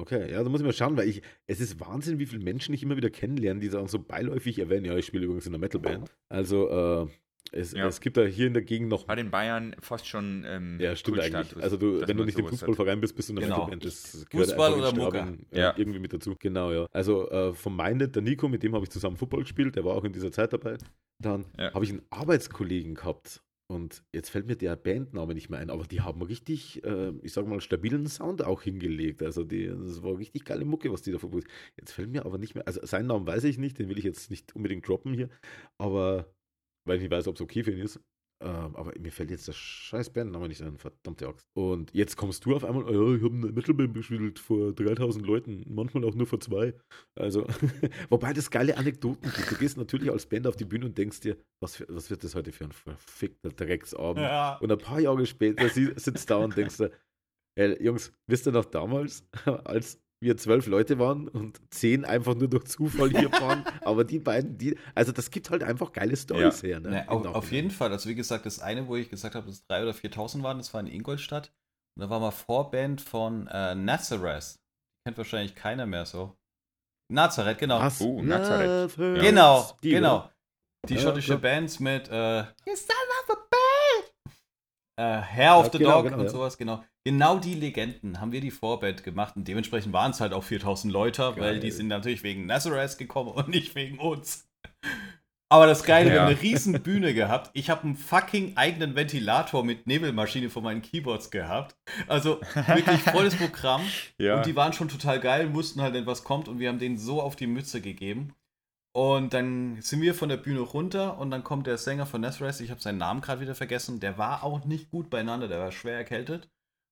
Okay, 0.00 0.30
ja, 0.30 0.42
da 0.44 0.48
muss 0.48 0.60
ich 0.60 0.66
mal 0.66 0.72
schauen, 0.72 0.96
weil 0.96 1.08
ich, 1.08 1.22
es 1.48 1.60
ist 1.60 1.80
Wahnsinn, 1.80 2.20
wie 2.20 2.26
viele 2.26 2.42
Menschen 2.44 2.72
ich 2.72 2.84
immer 2.84 2.96
wieder 2.96 3.10
kennenlerne, 3.10 3.58
die 3.60 3.68
dann 3.68 3.88
so 3.88 3.98
beiläufig 3.98 4.58
erwähnen, 4.60 4.84
ja, 4.84 4.96
ich 4.96 5.06
spiele 5.06 5.24
übrigens 5.24 5.46
in 5.46 5.52
einer 5.54 5.58
Metalband. 5.60 6.08
Also, 6.28 6.68
äh, 6.70 7.08
es, 7.52 7.72
Ja. 7.72 7.86
es 7.86 8.00
gibt 8.00 8.16
da 8.16 8.24
hier 8.24 8.46
in 8.46 8.54
der 8.54 8.62
Gegend 8.62 8.88
noch. 8.88 9.06
Hat 9.08 9.18
in 9.18 9.30
Bayern 9.30 9.74
fast 9.80 10.06
schon 10.06 10.44
ähm, 10.46 10.78
Ja, 10.80 10.94
stimmt 10.96 11.20
eigentlich. 11.20 11.56
Also, 11.56 11.76
du, 11.76 12.06
wenn 12.06 12.16
du 12.16 12.24
nicht 12.24 12.38
im. 12.38 12.46
Fußballverein 12.46 13.00
bist, 13.00 13.14
bist 13.16 13.28
du 13.30 13.34
Genau. 13.34 13.46
Metalband. 13.66 13.84
Das 13.84 14.26
Fußball 14.30 14.74
oder 14.74 14.88
Straubing, 14.90 15.46
äh, 15.50 15.60
Ja. 15.60 15.74
irgendwie 15.76 15.98
mit 15.98 16.12
dazu. 16.12 16.34
Genau, 16.38 16.72
ja. 16.72 16.86
Also, 16.92 17.30
äh, 17.30 17.52
von 17.52 17.74
Minded, 17.76 18.14
der 18.14 18.22
Nico, 18.22 18.48
mit 18.48 18.62
dem 18.62 18.74
habe 18.74 18.84
ich 18.84 18.90
zusammen 18.90 19.16
Football 19.16 19.42
gespielt, 19.42 19.76
der 19.76 19.84
war 19.84 19.94
auch 19.94 20.04
in 20.04 20.12
dieser 20.12 20.32
Zeit 20.32 20.52
dabei. 20.52 20.76
Dann 21.22 21.44
Ja. 21.58 21.72
habe 21.74 21.84
ich 21.84 21.90
einen 21.90 22.02
Arbeitskollegen 22.10 22.94
gehabt. 22.94 23.42
Und 23.70 24.02
jetzt 24.14 24.30
fällt 24.30 24.46
mir 24.46 24.56
der 24.56 24.76
Bandname 24.76 25.34
nicht 25.34 25.50
mehr 25.50 25.58
ein, 25.58 25.68
aber 25.68 25.84
die 25.84 26.00
haben 26.00 26.22
richtig, 26.22 26.82
äh, 26.84 27.12
ich 27.22 27.34
sag 27.34 27.46
mal, 27.46 27.60
stabilen 27.60 28.06
Sound 28.06 28.42
auch 28.42 28.62
hingelegt. 28.62 29.22
Also 29.22 29.44
die, 29.44 29.66
das 29.66 30.02
war 30.02 30.16
richtig 30.16 30.46
geile 30.46 30.64
Mucke, 30.64 30.90
was 30.90 31.02
die 31.02 31.12
da 31.12 31.18
verbucht. 31.18 31.44
Jetzt 31.78 31.92
fällt 31.92 32.08
mir 32.08 32.24
aber 32.24 32.38
nicht 32.38 32.54
mehr, 32.54 32.66
also 32.66 32.80
seinen 32.86 33.08
Namen 33.08 33.26
weiß 33.26 33.44
ich 33.44 33.58
nicht, 33.58 33.78
den 33.78 33.90
will 33.90 33.98
ich 33.98 34.04
jetzt 34.04 34.30
nicht 34.30 34.56
unbedingt 34.56 34.88
droppen 34.88 35.12
hier, 35.12 35.28
aber 35.76 36.24
weil 36.88 36.96
ich 36.96 37.02
nicht 37.02 37.12
weiß, 37.12 37.28
ob 37.28 37.36
es 37.36 37.40
okay 37.40 37.62
für 37.62 37.72
ihn 37.72 37.80
ist. 37.80 38.00
Ähm, 38.40 38.76
aber 38.76 38.92
mir 39.00 39.10
fällt 39.10 39.30
jetzt 39.32 39.48
der 39.48 39.52
scheiß 39.52 40.10
Bandname 40.10 40.46
nicht 40.46 40.62
ein, 40.62 40.78
verdammte 40.78 41.26
Axt. 41.26 41.44
Und 41.56 41.92
jetzt 41.92 42.16
kommst 42.16 42.44
du 42.44 42.54
auf 42.54 42.64
einmal, 42.64 42.84
oh 42.84 43.10
ja, 43.10 43.16
ich 43.16 43.22
habe 43.24 43.34
eine 43.34 43.52
Metalband 43.52 43.94
gespielt 43.94 44.38
vor 44.38 44.72
3000 44.72 45.26
Leuten, 45.26 45.64
manchmal 45.66 46.04
auch 46.04 46.14
nur 46.14 46.26
vor 46.26 46.38
zwei. 46.38 46.74
Also, 47.18 47.46
wobei 48.10 48.32
das 48.32 48.50
geile 48.50 48.76
Anekdoten 48.76 49.32
gibt. 49.32 49.50
Du 49.50 49.56
gehst 49.56 49.76
natürlich 49.76 50.10
als 50.12 50.26
Band 50.26 50.46
auf 50.46 50.54
die 50.54 50.64
Bühne 50.64 50.86
und 50.86 50.96
denkst 50.96 51.20
dir, 51.20 51.36
was, 51.60 51.76
für, 51.76 51.86
was 51.88 52.10
wird 52.10 52.22
das 52.22 52.36
heute 52.36 52.52
für 52.52 52.64
ein 52.64 52.72
verfickter 52.72 53.50
Drecksabend? 53.50 54.22
Ja. 54.22 54.56
Und 54.58 54.70
ein 54.70 54.78
paar 54.78 55.00
Jahre 55.00 55.26
später 55.26 55.68
sitzt 55.68 56.30
da 56.30 56.36
und 56.36 56.56
denkst 56.56 56.76
du, 56.76 56.92
ey, 57.56 57.82
Jungs, 57.82 58.12
wisst 58.28 58.46
ihr 58.46 58.52
noch 58.52 58.66
damals, 58.66 59.26
als 59.64 60.00
wir 60.20 60.36
zwölf 60.36 60.66
Leute 60.66 60.98
waren 60.98 61.28
und 61.28 61.60
zehn 61.70 62.04
einfach 62.04 62.34
nur 62.34 62.48
durch 62.48 62.64
Zufall 62.64 63.10
hier 63.10 63.30
waren, 63.40 63.64
aber 63.82 64.04
die 64.04 64.18
beiden, 64.18 64.58
die, 64.58 64.76
also 64.94 65.12
das 65.12 65.30
gibt 65.30 65.50
halt 65.50 65.62
einfach 65.62 65.92
geile 65.92 66.16
Stories 66.16 66.62
her. 66.62 66.80
Ne? 66.80 67.02
Im 67.02 67.08
auf, 67.08 67.26
auf 67.26 67.52
jeden 67.52 67.70
Fall. 67.70 67.92
Also 67.92 68.08
wie 68.08 68.14
gesagt, 68.14 68.46
das 68.46 68.58
eine, 68.60 68.88
wo 68.88 68.96
ich 68.96 69.10
gesagt 69.10 69.34
habe, 69.34 69.46
dass 69.46 69.56
es 69.56 69.68
3.000 69.68 69.82
oder 69.82 69.92
4.000 69.92 70.42
waren, 70.42 70.58
das 70.58 70.74
war 70.74 70.80
in 70.80 70.88
Ingolstadt. 70.88 71.52
Und 71.96 72.02
da 72.02 72.10
war 72.10 72.20
mal 72.20 72.30
Vorband 72.30 73.00
von 73.00 73.46
äh, 73.48 73.74
Nazareth. 73.74 74.56
Kennt 75.04 75.18
wahrscheinlich 75.18 75.54
keiner 75.54 75.86
mehr 75.86 76.06
so. 76.06 76.36
Nazareth, 77.10 77.58
genau. 77.58 77.80
Was? 77.80 78.00
Oh, 78.00 78.20
Nazareth. 78.22 78.96
Hurts. 78.98 79.22
Genau, 79.22 79.76
Die, 79.82 79.90
genau. 79.90 80.30
Die 80.88 80.94
Ja, 80.94 81.00
schottische 81.00 81.32
ja. 81.32 81.38
Bands 81.38 81.80
mit 81.80 82.08
äh, 82.08 82.40
You 82.40 82.76
son 82.76 82.96
of 83.22 83.30
a 83.30 83.46
bitch! 83.50 84.34
Äh, 84.98 85.22
Hair 85.22 85.58
of 85.58 85.66
Ja, 85.66 85.72
the 85.72 85.78
genau, 85.78 85.90
Dog 85.92 86.04
genau, 86.04 86.16
und 86.18 86.24
ja. 86.24 86.30
sowas, 86.30 86.58
genau. 86.58 86.84
Genau 87.04 87.38
die 87.38 87.54
Legenden 87.54 88.20
haben 88.20 88.32
wir 88.32 88.40
die 88.40 88.50
Vorband 88.50 89.04
gemacht 89.04 89.36
und 89.36 89.46
dementsprechend 89.46 89.92
waren 89.92 90.10
es 90.10 90.20
halt 90.20 90.32
auch 90.32 90.42
4000 90.44 90.92
Leute, 90.92 91.22
weil 91.36 91.52
Geil. 91.52 91.60
die 91.60 91.70
sind 91.70 91.86
natürlich 91.88 92.22
wegen 92.24 92.46
Nazareth 92.46 92.98
gekommen 92.98 93.30
und 93.30 93.48
nicht 93.48 93.74
wegen 93.76 93.98
uns. 93.98 94.48
Aber 95.50 95.66
das 95.66 95.84
Geile, 95.84 96.10
wir 96.10 96.16
Ja. 96.16 96.22
haben 96.22 96.28
eine 96.32 96.42
riesen 96.42 96.82
Bühne 96.82 97.14
gehabt. 97.14 97.50
Ich 97.54 97.70
habe 97.70 97.84
einen 97.84 97.96
fucking 97.96 98.56
eigenen 98.58 98.94
Ventilator 98.94 99.64
mit 99.64 99.86
Nebelmaschine 99.86 100.50
von 100.50 100.62
meinen 100.62 100.82
Keyboards 100.82 101.30
gehabt. 101.30 101.74
Also 102.06 102.40
wirklich 102.66 103.00
volles 103.00 103.34
Programm. 103.36 103.80
Ja. 104.18 104.36
Und 104.38 104.46
die 104.46 104.56
waren 104.56 104.72
schon 104.74 104.88
total 104.88 105.20
geil, 105.20 105.54
wussten 105.54 105.80
halt 105.80 105.94
nicht, 105.94 106.06
was 106.06 106.24
kommt 106.24 106.48
und 106.48 106.58
wir 106.58 106.68
haben 106.68 106.78
denen 106.80 106.98
so 106.98 107.22
auf 107.22 107.36
die 107.36 107.46
Mütze 107.46 107.80
gegeben. 107.80 108.34
Und 108.98 109.32
dann 109.32 109.80
sind 109.80 110.02
wir 110.02 110.12
von 110.12 110.28
der 110.28 110.38
Bühne 110.38 110.58
runter 110.58 111.18
und 111.18 111.30
dann 111.30 111.44
kommt 111.44 111.68
der 111.68 111.78
Sänger 111.78 112.04
von 112.04 112.20
Nazareth, 112.20 112.58
ich 112.58 112.72
habe 112.72 112.80
seinen 112.80 112.98
Namen 112.98 113.20
gerade 113.20 113.40
wieder 113.40 113.54
vergessen, 113.54 114.00
der 114.00 114.18
war 114.18 114.42
auch 114.42 114.64
nicht 114.64 114.90
gut 114.90 115.08
beieinander, 115.08 115.46
der 115.46 115.60
war 115.60 115.70
schwer 115.70 115.96
erkältet. 115.96 116.50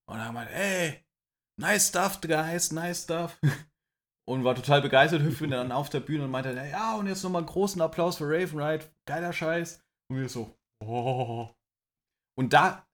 Und 0.09 0.19
dann 0.19 0.33
meinte, 0.33 0.55
ey, 0.55 1.05
nice 1.59 1.89
stuff, 1.89 2.21
guys, 2.21 2.71
nice 2.71 3.03
stuff. 3.03 3.41
Und 4.29 4.45
war 4.45 4.55
total 4.55 4.83
begeistert, 4.83 5.23
hüpfte 5.23 5.49
dann 5.49 5.73
auf 5.73 5.89
der 5.89 5.99
Bühne 5.99 6.25
und 6.25 6.33
meinte, 6.33 6.53
ja, 6.53 6.97
und 6.97 7.07
jetzt 7.07 7.23
nochmal 7.23 7.43
einen 7.43 7.49
großen 7.49 7.81
Applaus 7.81 8.17
für 8.17 8.25
Raven 8.25 8.61
Ride, 8.61 8.85
geiler 9.05 9.33
Scheiß. 9.33 9.85
Und 10.09 10.17
wir 10.17 10.29
so, 10.29 10.57
oh. 10.85 11.49
Und 12.37 12.53
da, 12.53 12.85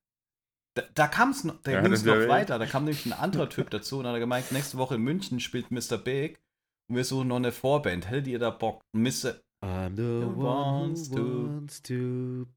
da, 0.74 0.82
da 0.94 1.08
kam 1.08 1.30
es 1.30 1.44
noch, 1.44 1.62
da 1.62 1.70
Ja, 1.70 1.80
ging 1.80 1.90
es 1.90 2.04
noch 2.04 2.28
weiter. 2.28 2.58
Da 2.58 2.66
kam 2.66 2.84
nämlich 2.84 3.06
ein 3.06 3.14
anderer 3.14 3.48
Typ 3.48 3.70
dazu 3.70 3.98
und 3.98 4.06
hat 4.06 4.12
er 4.12 4.20
gemeint, 4.20 4.52
nächste 4.52 4.76
Woche 4.76 4.96
in 4.96 5.02
München 5.02 5.40
spielt 5.40 5.70
Mr. 5.70 5.96
Big 5.96 6.41
und 6.92 6.96
wir 6.98 7.04
suchen 7.04 7.28
noch 7.28 7.36
eine 7.36 7.52
Vorband. 7.52 8.10
Hättet 8.10 8.26
ihr 8.26 8.38
da 8.38 8.50
Bock? 8.50 8.82
Mr. 8.92 9.40
I'm 9.64 9.96
the 9.96 10.26
one 10.26 10.36
wants 10.36 11.10
who 11.10 11.16
to- 11.16 11.46
wants 11.46 11.82
to 11.84 11.94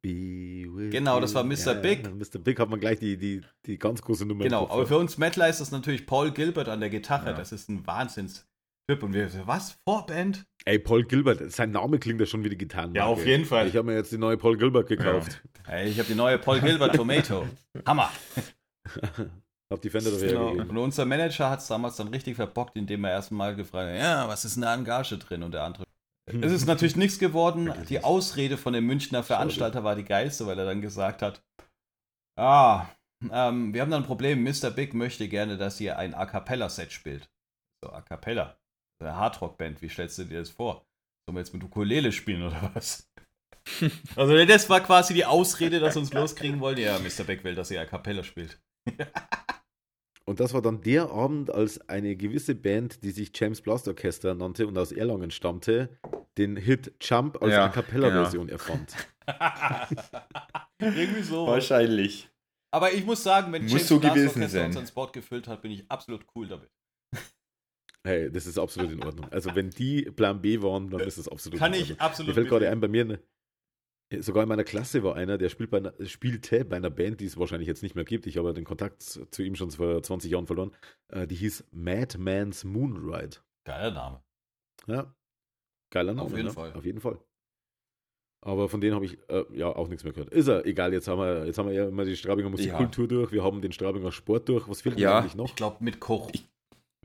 be 0.02 0.66
with 0.68 0.92
Genau, 0.92 1.22
das 1.22 1.34
war. 1.34 1.46
Mr. 1.46 1.74
Big. 1.76 2.04
Ja, 2.04 2.10
Mr. 2.12 2.40
Big 2.40 2.60
hat 2.60 2.70
man 2.70 2.82
gleich 2.82 3.00
die, 3.00 3.16
die, 3.16 3.42
die 3.66 3.78
ganz 3.78 4.02
große 4.02 4.26
Nummer. 4.26 4.44
Genau, 4.44 4.68
aber 4.68 4.82
ja. 4.82 4.88
für 4.88 4.98
uns 4.98 5.18
Metaler 5.18 5.48
ist 5.48 5.62
das 5.62 5.72
natürlich 5.72 6.06
Paul 6.06 6.32
Gilbert 6.32 6.68
an 6.68 6.82
der 6.82 6.90
Gitarre. 6.90 7.28
Ja. 7.28 7.34
Das 7.34 7.54
ist 7.54 7.70
ein 7.70 7.88
Wahnsinns-Typ. 7.88 9.04
Und 9.04 9.14
wir 9.14 9.30
was? 9.46 9.78
Vorband? 9.88 10.46
Ey, 10.66 10.80
Paul 10.80 11.06
Gilbert, 11.06 11.50
sein 11.50 11.72
Name 11.72 11.98
klingt 11.98 12.20
ja 12.20 12.26
schon 12.26 12.44
wie 12.44 12.50
die 12.50 12.58
Gitarren. 12.58 12.94
Ja, 12.94 13.06
auf 13.06 13.26
jeden 13.26 13.46
Fall. 13.46 13.68
Ich 13.70 13.78
habe 13.78 13.86
mir 13.88 13.96
jetzt 13.96 14.12
die 14.12 14.18
neue 14.18 14.36
Paul 14.36 14.58
Gilbert 14.58 14.90
gekauft. 14.90 15.42
Hey, 15.64 15.88
ich 15.88 15.98
habe 16.00 16.10
die 16.10 16.16
neue 16.16 16.38
Paul 16.40 16.60
Gilbert 16.60 16.96
Tomato. 16.96 17.48
Hammer. 17.86 18.12
hab 19.72 19.82
die 19.82 19.90
Fender 19.90 20.12
dafür 20.12 20.30
Genau. 20.30 20.50
Und 20.52 20.78
unser 20.78 21.06
Manager 21.06 21.50
hat 21.50 21.60
es 21.60 21.68
damals 21.68 21.96
dann 21.96 22.10
richtig 22.10 22.36
verbockt, 22.36 22.76
indem 22.76 23.04
er 23.04 23.12
erstmal 23.12 23.56
gefragt 23.56 23.90
hat, 23.90 24.00
ja, 24.00 24.28
was 24.28 24.46
ist 24.46 24.56
denn 24.56 24.64
da 24.64 24.74
an 24.74 24.86
Gage 24.86 25.18
drin? 25.18 25.44
Und 25.44 25.54
der 25.54 25.64
andere. 25.64 25.86
Es 26.28 26.52
ist 26.52 26.66
natürlich 26.66 26.96
nichts 26.96 27.20
geworden. 27.20 27.72
Die. 27.88 28.04
Ausrede 28.04 28.58
von 28.58 28.74
dem 28.74 28.86
Münchner 28.86 29.24
Veranstalter 29.24 29.84
war 29.84 29.96
die 29.96 30.04
geilste, 30.04 30.48
weil 30.48 30.58
er 30.58 30.66
dann 30.66 30.82
gesagt 30.82 31.22
hat, 31.22 31.44
ah, 32.40 32.88
ähm, 33.32 33.74
wir 33.74 33.82
haben 33.82 33.92
da 33.92 33.98
ein 33.98 34.06
Problem, 34.06 34.44
Mr. 34.44 34.72
Big 34.72 34.94
möchte 34.94 35.28
gerne, 35.28 35.58
dass 35.58 35.80
ihr 35.80 35.98
ein 35.98 36.14
A 36.14 36.26
Cappella-Set 36.26 36.92
spielt. 36.92 37.30
So, 37.84 37.92
A 37.92 38.02
Cappella. 38.02 38.58
Eine 39.02 39.16
Hardrock-Band, 39.16 39.82
wie 39.82 39.90
stellst 39.90 40.18
du 40.18 40.24
dir 40.26 40.40
das 40.40 40.50
vor? 40.50 40.86
Sollen 41.28 41.36
wir 41.36 41.42
jetzt 41.42 41.54
mit 41.54 41.64
Ukulele 41.64 42.12
spielen 42.12 42.44
oder 42.44 42.72
was? 42.74 43.10
also 44.16 44.46
das 44.46 44.70
war 44.70 44.80
quasi 44.82 45.14
die 45.14 45.26
Ausrede, 45.26 45.80
dass 45.80 45.94
sie 45.94 46.00
uns 46.00 46.14
loskriegen 46.14 46.60
wollen. 46.60 46.78
Ja, 46.78 47.00
Mr. 47.00 47.24
Beck 47.24 47.44
will, 47.44 47.56
dass 47.56 47.72
ihr 47.72 47.82
A 47.82 47.86
Cappella 47.86 48.24
spielt. 48.24 48.60
Und 50.28 50.40
das 50.40 50.54
war 50.56 50.62
dann 50.64 50.82
der 50.82 51.12
Abend, 51.12 51.52
als 51.52 51.88
eine 51.88 52.16
gewisse 52.16 52.56
Band, 52.56 53.04
die 53.04 53.12
sich 53.12 53.32
James 53.36 53.62
Blast 53.62 53.88
Orchester 53.88 54.34
nannte 54.34 54.66
und 54.66 54.76
aus 54.76 54.92
Erlangen 54.92 55.30
stammte, 55.30 56.00
den 56.40 56.58
Hit 56.58 56.94
Jump 57.00 57.40
als 57.44 57.52
Ja, 57.54 57.66
A 57.66 57.70
Cappella-Version 57.70 58.50
erfand. 58.50 58.96
Irgendwie 60.80 61.22
so. 61.22 61.46
Wahrscheinlich. 61.46 62.30
Aber 62.72 62.92
ich 62.92 63.06
muss 63.06 63.22
sagen, 63.24 63.54
wenn 63.54 63.64
Muss 63.64 63.72
James 63.72 63.88
so 63.88 64.00
Blast 64.00 64.18
Orchester 64.18 64.50
sein. 64.50 64.66
unseren 64.68 64.88
Spot 64.88 65.08
gefüllt 65.12 65.48
hat, 65.48 65.62
bin 65.62 65.72
ich 65.72 65.90
absolut 65.92 66.26
cool 66.36 66.48
damit. 66.48 66.72
Hey, 68.04 68.32
das 68.32 68.46
ist 68.48 68.58
absolut 68.58 68.92
in 68.92 69.04
Ordnung. 69.04 69.28
Also 69.32 69.56
wenn 69.56 69.70
die 69.70 70.04
Plan 70.04 70.42
B 70.42 70.62
waren, 70.62 70.90
dann 70.90 71.02
ist 71.02 71.18
das 71.18 71.28
absolut 71.28 71.60
Kann 71.60 71.74
in 71.74 71.82
ich 71.82 71.92
Ordnung. 71.92 72.00
absolut 72.00 72.28
Mir 72.30 72.34
fällt 72.34 72.50
gerade 72.50 72.70
ein, 72.70 72.80
bei 72.80 72.88
mir, 72.88 73.06
ne, 73.06 73.20
sogar 74.20 74.44
in 74.44 74.50
meiner 74.50 74.64
Klasse 74.64 75.04
war 75.04 75.16
einer, 75.16 75.38
der 75.38 75.50
spielt 75.50 75.72
bei 75.72 75.78
einer, 75.78 75.94
spielte 76.06 76.66
bei 76.66 76.76
einer 76.78 76.90
Band, 76.90 77.22
die 77.22 77.26
es 77.26 77.38
wahrscheinlich 77.38 77.68
jetzt 77.68 77.84
nicht 77.84 77.96
mehr 77.96 78.06
gibt. 78.06 78.28
Ich 78.28 78.38
habe 78.38 78.54
den 78.54 78.64
Kontakt 78.64 79.02
zu 79.02 79.44
ihm 79.44 79.56
schon 79.56 79.72
vor 79.72 80.02
20 80.02 80.32
Jahren 80.32 80.48
verloren. 80.48 80.72
Äh, 81.10 81.28
die 81.28 81.36
hieß 81.36 81.66
Madman's 81.72 82.64
Moonride. 82.64 83.38
Geiler 83.66 83.92
Name. 83.92 84.24
Ja, 84.88 85.16
geiler 85.92 86.14
Name. 86.14 86.30
jeden 86.30 86.46
ne? 86.46 86.52
Fall. 86.52 86.74
Auf 86.74 86.86
jeden 86.86 87.00
Fall. 87.02 87.20
Aber 88.42 88.70
von 88.70 88.80
denen 88.80 88.94
habe 88.94 89.06
ich 89.06 89.18
äh, 89.28 89.44
ja 89.54 89.68
auch 89.76 89.88
nichts 89.88 90.04
mehr 90.04 90.14
gehört. 90.14 90.32
Ist 90.32 90.48
er, 90.48 90.68
egal, 90.68 90.94
jetzt 90.94 91.08
haben 91.08 91.20
wir, 91.20 91.48
jetzt 91.48 91.58
haben 91.58 91.68
wir 91.68 91.74
ja 91.74 91.88
immer 91.88 92.06
die 92.06 92.16
Straubinger 92.16 92.52
Musikkultur 92.52 93.08
durch, 93.08 93.32
wir 93.32 93.44
haben 93.44 93.60
den 93.60 93.72
Straubinger 93.72 94.12
Sport 94.12 94.48
durch. 94.50 94.70
Was 94.70 94.82
fehlt 94.82 95.00
Ja. 95.00 95.18
eigentlich 95.18 95.36
noch? 95.36 95.50
Ich 95.50 95.56
glaube, 95.56 95.84
mit 95.84 96.00
Koch. 96.00 96.30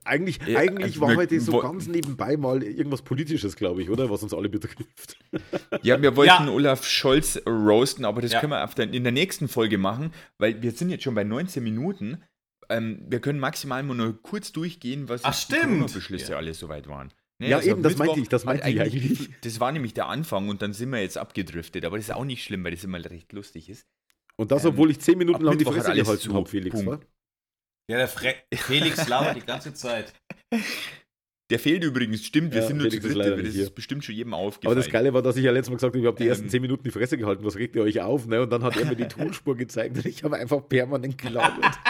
Eigentlich, 0.04 0.38
Ja, 0.46 0.58
eigentlich 0.58 0.84
also 0.96 1.00
war 1.02 1.08
wir- 1.10 1.16
heute 1.16 1.40
so 1.40 1.58
ganz 1.60 1.86
nebenbei 1.86 2.36
mal 2.36 2.62
irgendwas 2.62 3.02
Politisches, 3.02 3.54
glaube 3.56 3.82
ich, 3.82 3.90
oder? 3.90 4.08
Was 4.10 4.22
uns 4.22 4.32
alle 4.34 4.48
betrifft. 4.48 5.18
Ja, 5.82 6.00
wir 6.02 6.16
wollten 6.16 6.46
Ja. 6.46 6.48
Olaf 6.50 6.84
Scholz 6.86 7.40
roasten, 7.46 8.04
aber 8.04 8.20
das 8.22 8.32
Ja. 8.32 8.40
können 8.40 8.52
wir 8.52 8.64
auf 8.64 8.74
der, 8.74 8.92
in 8.92 9.02
der 9.04 9.12
nächsten 9.12 9.48
Folge 9.48 9.78
machen, 9.78 10.12
weil 10.38 10.60
wir 10.62 10.72
sind 10.72 10.90
jetzt 10.90 11.04
schon 11.04 11.14
bei 11.14 11.24
19 11.24 11.62
Minuten. 11.62 12.22
Ähm, 12.68 13.02
wir 13.08 13.20
können 13.20 13.38
maximal 13.40 13.82
mal 13.82 13.94
nur 13.94 14.20
kurz 14.22 14.52
durchgehen, 14.52 15.08
was 15.08 15.24
Ach, 15.24 15.34
stimmt. 15.34 15.92
Beschlüsse 15.92 16.32
Ja. 16.32 16.38
alles 16.38 16.58
soweit 16.58 16.86
waren. 16.88 17.12
Ne, 17.38 17.48
Ja, 17.48 17.60
eben, 17.62 17.82
das 17.82 17.96
meinte 17.96 18.20
ich, 18.20 18.28
das 18.28 18.44
meinte 18.44 18.68
ich 18.68 18.80
eigentlich. 18.80 19.28
Das 19.42 19.60
war 19.60 19.72
nämlich 19.72 19.94
der 19.94 20.08
Anfang 20.08 20.48
und 20.48 20.60
dann 20.62 20.72
sind 20.72 20.90
wir 20.90 21.00
jetzt 21.00 21.16
abgedriftet, 21.18 21.84
aber 21.84 21.96
das 21.96 22.06
ist 22.08 22.14
auch 22.14 22.24
nicht 22.24 22.44
schlimm, 22.44 22.62
weil 22.64 22.72
das 22.72 22.84
immer 22.84 23.02
recht 23.04 23.32
lustig 23.32 23.68
ist. 23.70 23.86
Und 24.36 24.50
das, 24.50 24.64
Ähm, 24.64 24.70
obwohl 24.70 24.90
ich 24.90 25.00
zehn 25.00 25.18
Minuten 25.18 25.36
ab 25.36 25.42
lang 25.42 25.52
die 25.58 25.64
Mittwoch 25.64 25.76
hat 25.78 25.84
Fresse 25.86 26.02
gehalten 26.02 26.34
habe, 26.34 26.48
Felix. 26.48 26.74
Punkt. 26.84 27.06
Ja, 27.90 27.96
der 27.98 28.08
Fre 28.08 28.34
Felix 28.54 29.08
labert 29.08 29.36
die 29.36 29.40
ganze 29.44 29.74
Zeit. 29.74 30.12
Der 31.50 31.58
fehlt 31.58 31.82
übrigens, 31.82 32.24
stimmt, 32.24 32.52
wir 32.54 32.60
Ja, 32.60 32.66
sind 32.68 32.76
nur 32.76 32.84
zu 32.86 32.90
Felix 32.90 33.04
ist 33.06 33.16
dritt, 33.16 33.26
leider 33.30 33.42
das 33.42 33.52
hier. 33.52 33.64
ist 33.64 33.74
bestimmt 33.74 34.04
schon 34.04 34.14
jedem 34.14 34.32
aufgefallen. 34.32 34.70
Aber 34.76 34.80
das 34.80 34.88
Geile 34.92 35.12
war, 35.12 35.22
dass 35.22 35.36
ich 35.36 35.42
ja 35.42 35.50
letztes 35.50 35.70
Mal 35.70 35.76
gesagt 35.78 35.94
habe, 35.94 35.98
ich 36.00 36.06
habe 36.06 36.16
die 36.16 36.28
ersten 36.28 36.44
Ähm. 36.44 36.50
zehn 36.50 36.62
Minuten 36.62 36.84
die 36.84 36.92
Fresse 36.92 37.18
gehalten. 37.18 37.44
Was 37.44 37.56
regt 37.56 37.74
ihr 37.74 37.82
euch 37.82 38.00
auf? 38.00 38.26
Ne? 38.28 38.42
Und 38.42 38.50
dann 38.50 38.62
hat 38.62 38.76
er 38.76 38.86
mir 38.86 38.94
die 38.94 39.08
Tonspur 39.08 39.56
gezeigt 39.56 39.96
und 39.96 40.06
ich 40.06 40.22
habe 40.22 40.36
einfach 40.36 40.68
permanent 40.68 41.18
gelabert. 41.18 41.74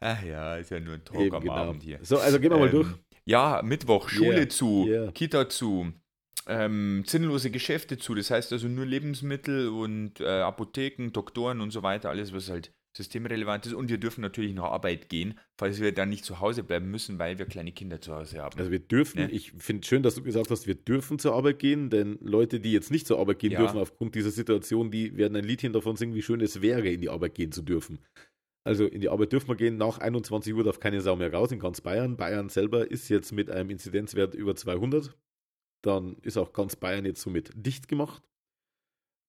Ach 0.00 0.22
ja, 0.22 0.56
ist 0.56 0.70
ja 0.70 0.80
nur 0.80 0.94
ein 0.94 1.04
Talk 1.04 1.20
Eben, 1.20 1.34
am 1.36 1.42
genau. 1.42 1.54
Abend 1.54 1.82
hier. 1.82 1.98
So, 2.02 2.18
also 2.18 2.38
gehen 2.40 2.50
wir 2.50 2.58
mal 2.58 2.66
Ähm, 2.68 2.72
durch. 2.72 2.88
Ja, 3.26 3.62
Mittwoch, 3.64 4.08
Schule 4.08 4.36
Yeah, 4.40 4.48
zu, 4.48 4.86
yeah. 4.86 5.10
Kita 5.12 5.48
zu, 5.48 5.92
ähm, 6.46 7.04
sinnlose 7.06 7.50
Geschäfte 7.50 7.98
zu. 7.98 8.14
Das 8.14 8.30
heißt 8.30 8.52
also 8.52 8.68
nur 8.68 8.86
Lebensmittel 8.86 9.68
und 9.68 10.20
äh, 10.20 10.24
Apotheken, 10.26 11.10
Doktoren 11.12 11.60
und 11.60 11.70
so 11.70 11.82
weiter, 11.82 12.10
alles, 12.10 12.32
was 12.32 12.50
halt 12.50 12.72
systemrelevant 12.96 13.66
ist 13.66 13.72
und 13.74 13.88
wir 13.90 13.98
dürfen 13.98 14.20
natürlich 14.20 14.54
nach 14.54 14.70
Arbeit 14.70 15.08
gehen, 15.08 15.38
falls 15.58 15.80
wir 15.80 15.90
dann 15.92 16.10
nicht 16.10 16.24
zu 16.24 16.38
Hause 16.38 16.62
bleiben 16.62 16.90
müssen, 16.92 17.18
weil 17.18 17.38
wir 17.38 17.46
kleine 17.46 17.72
Kinder 17.72 18.00
zu 18.00 18.14
Hause 18.14 18.40
haben. 18.40 18.56
Also 18.56 18.70
wir 18.70 18.78
dürfen, 18.78 19.18
Ne? 19.22 19.30
ich 19.32 19.50
finde 19.58 19.84
schön, 19.84 20.04
dass 20.04 20.14
du 20.14 20.22
gesagt 20.22 20.48
hast, 20.50 20.68
wir 20.68 20.76
dürfen 20.76 21.18
zur 21.18 21.34
Arbeit 21.34 21.58
gehen, 21.58 21.90
denn 21.90 22.18
Leute, 22.20 22.60
die 22.60 22.70
jetzt 22.72 22.92
nicht 22.92 23.08
zur 23.08 23.18
Arbeit 23.18 23.40
gehen 23.40 23.50
Ja. 23.50 23.58
dürfen 23.58 23.78
aufgrund 23.80 24.14
dieser 24.14 24.30
Situation, 24.30 24.92
die 24.92 25.16
werden 25.16 25.34
ein 25.36 25.42
Liedchen 25.44 25.72
davon 25.72 25.96
singen, 25.96 26.14
wie 26.14 26.22
schön 26.22 26.40
es 26.40 26.62
wäre, 26.62 26.88
in 26.88 27.00
die 27.00 27.08
Arbeit 27.10 27.34
gehen 27.34 27.50
zu 27.50 27.62
dürfen. 27.62 27.98
Also 28.64 28.86
in 28.86 29.00
die 29.00 29.08
Arbeit 29.08 29.32
dürfen 29.32 29.48
wir 29.48 29.56
gehen, 29.56 29.76
nach 29.76 29.98
21 29.98 30.54
Uhr 30.54 30.62
darf 30.62 30.78
keine 30.78 31.00
Sau 31.00 31.16
mehr 31.16 31.32
raus 31.32 31.50
in 31.50 31.58
ganz 31.58 31.80
Bayern. 31.80 32.16
Bayern 32.16 32.48
selber 32.48 32.88
ist 32.90 33.08
jetzt 33.08 33.32
mit 33.32 33.50
einem 33.50 33.70
Inzidenzwert 33.70 34.34
über 34.36 34.54
200. 34.54 35.14
Dann 35.84 36.16
ist 36.22 36.36
auch 36.38 36.52
ganz 36.52 36.76
Bayern 36.76 37.04
jetzt 37.04 37.20
somit 37.20 37.50
dicht 37.54 37.88
gemacht. 37.88 38.22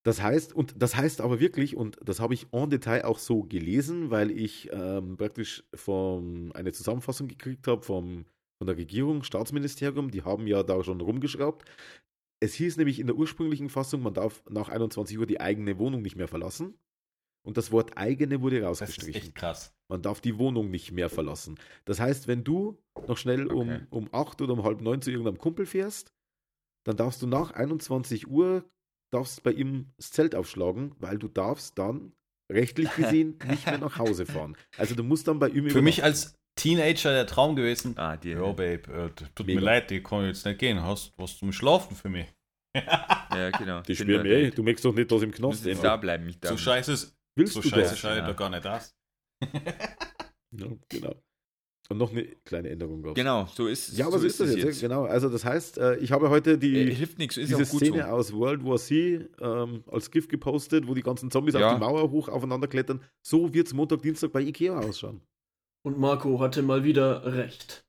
Das 0.04 0.22
heißt, 0.22 0.54
und 0.54 0.80
das 0.80 0.94
heißt 0.96 1.20
aber 1.20 1.40
wirklich, 1.40 1.76
und 1.76 1.98
das 2.02 2.20
habe 2.20 2.32
ich 2.32 2.46
en 2.52 2.70
Detail 2.70 3.04
auch 3.04 3.18
so 3.18 3.42
gelesen, 3.42 4.10
weil 4.10 4.30
ich 4.30 4.70
ähm, 4.72 5.16
praktisch 5.16 5.64
vom, 5.74 6.52
eine 6.54 6.72
Zusammenfassung 6.72 7.26
gekriegt 7.26 7.66
habe 7.66 7.82
vom, 7.82 8.24
von 8.58 8.66
der 8.68 8.76
Regierung, 8.76 9.24
Staatsministerium, 9.24 10.10
die 10.12 10.22
haben 10.22 10.46
ja 10.46 10.62
da 10.62 10.82
schon 10.84 11.00
rumgeschraubt. 11.00 11.64
Es 12.40 12.54
hieß 12.54 12.76
nämlich 12.76 13.00
in 13.00 13.08
der 13.08 13.16
ursprünglichen 13.16 13.68
Fassung, 13.68 14.02
man 14.02 14.14
darf 14.14 14.44
nach 14.48 14.68
21 14.68 15.18
Uhr 15.18 15.26
die 15.26 15.40
eigene 15.40 15.78
Wohnung 15.78 16.02
nicht 16.02 16.16
mehr 16.16 16.28
verlassen. 16.28 16.78
Und 17.44 17.56
das 17.56 17.70
Wort 17.72 17.96
eigene 17.98 18.40
wurde 18.40 18.60
Das 18.60 18.80
ist 18.80 18.82
rausgestrichen. 18.82 19.22
echt 19.22 19.34
krass. 19.34 19.74
Man 19.88 20.02
darf 20.02 20.20
die 20.20 20.38
Wohnung 20.38 20.70
nicht 20.70 20.92
mehr 20.92 21.08
verlassen. 21.10 21.56
Das 21.84 21.98
heißt, 22.00 22.28
wenn 22.28 22.44
du 22.44 22.78
noch 23.08 23.16
schnell 23.16 23.46
Okay. 23.50 23.86
um, 23.90 24.04
um 24.04 24.08
8 24.12 24.40
oder 24.42 24.52
um 24.52 24.62
halb 24.64 24.80
9 24.80 25.02
zu 25.02 25.10
irgendeinem 25.10 25.38
Kumpel 25.38 25.66
fährst, 25.66 26.12
dann 26.86 26.96
darfst 26.96 27.20
du 27.22 27.26
nach 27.26 27.50
21 27.52 28.28
Uhr 28.28 28.64
darfst 29.12 29.42
bei 29.42 29.52
ihm 29.52 29.92
das 29.96 30.10
Zelt 30.10 30.34
aufschlagen, 30.34 30.94
weil 30.98 31.18
du 31.18 31.28
darfst 31.28 31.78
dann 31.78 32.12
rechtlich 32.50 32.88
gesehen 32.96 33.38
nicht 33.48 33.66
mehr 33.66 33.78
nach 33.78 33.98
Hause 33.98 34.24
fahren. 34.26 34.56
Also 34.78 34.94
du 34.94 35.02
musst 35.02 35.26
dann 35.28 35.38
bei 35.38 35.48
ihm 35.48 35.68
Für 35.70 35.82
mich 35.82 36.02
als 36.04 36.34
Teenager 36.58 37.12
der 37.12 37.26
Traum 37.26 37.54
gewesen. 37.56 37.98
ah, 37.98 38.16
die, 38.16 38.30
Ja, 38.30 38.40
Babe, 38.52 38.74
äh, 38.92 39.10
tut 39.34 39.46
Mega. 39.46 39.60
mir 39.60 39.64
leid, 39.64 39.90
die 39.90 40.02
kann 40.02 40.24
jetzt 40.24 40.44
nicht 40.46 40.58
gehen. 40.58 40.82
Hast 40.82 41.12
was 41.18 41.36
zum 41.38 41.52
Schlafen 41.52 41.96
für 41.96 42.08
mich? 42.08 42.26
ja, 42.74 43.50
genau. 43.58 43.80
die 43.82 43.96
schwören 43.96 44.22
mir, 44.22 44.50
du 44.50 44.62
möchtest 44.62 44.84
doch 44.84 44.94
nicht, 44.94 45.10
dass 45.10 45.22
im 45.22 45.32
Du 45.32 45.36
Knast 45.38 45.66
enden. 45.66 45.82
da 45.82 45.96
bleiben, 45.96 46.24
nicht 46.26 46.44
da. 46.44 46.48
So 46.50 46.56
scheiße 46.56 46.92
ist, 46.92 47.16
Willst 47.36 47.52
so 47.54 47.60
du 47.60 47.68
scheiße 47.68 47.90
das? 47.90 47.98
scheiße 47.98 48.18
Ja. 48.20 48.26
doch 48.28 48.36
gar 48.36 48.48
nicht 48.50 48.64
das. 48.64 48.94
Ja, 50.52 50.66
genau. 50.88 51.14
Und 51.88 51.98
noch 51.98 52.10
eine 52.10 52.24
kleine 52.44 52.68
Änderung 52.70 53.02
gab's. 53.02 53.14
Genau, 53.14 53.46
so 53.54 53.68
ist 53.68 53.96
Ja, 53.96 54.06
aber 54.08 54.18
so 54.18 54.26
ist 54.26 54.40
das 54.40 54.56
jetzt. 54.56 54.80
Genau. 54.80 55.04
Also 55.04 55.28
das 55.28 55.44
heißt, 55.44 55.78
äh, 55.78 55.96
ich 55.98 56.10
habe 56.10 56.30
heute 56.30 56.58
die, 56.58 56.76
Äh, 56.76 56.92
hilft 56.94 57.18
nichts, 57.18 57.36
ist 57.36 57.48
diese 57.50 57.62
auch 57.62 57.68
gut 57.68 57.80
Szene 57.80 58.02
so. 58.02 58.08
aus 58.08 58.32
World 58.32 58.64
War 58.64 58.76
C 58.78 59.28
ähm, 59.40 59.84
als 59.86 60.10
GIF 60.10 60.26
gepostet, 60.26 60.88
wo 60.88 60.94
die 60.94 61.02
ganzen 61.02 61.30
Zombies 61.30 61.54
Ja. 61.54 61.68
auf 61.68 61.74
die 61.74 61.80
Mauer 61.80 62.10
hoch 62.10 62.28
aufeinander 62.28 62.66
klettern. 62.66 63.00
So 63.22 63.54
wird 63.54 63.68
es 63.68 63.74
Montag, 63.74 64.02
Dienstag 64.02 64.32
bei 64.32 64.40
Ikea 64.40 64.78
ausschauen. 64.80 65.20
Und 65.84 65.98
Marco 65.98 66.40
hatte 66.40 66.62
mal 66.62 66.82
wieder 66.82 67.24
recht. 67.32 67.84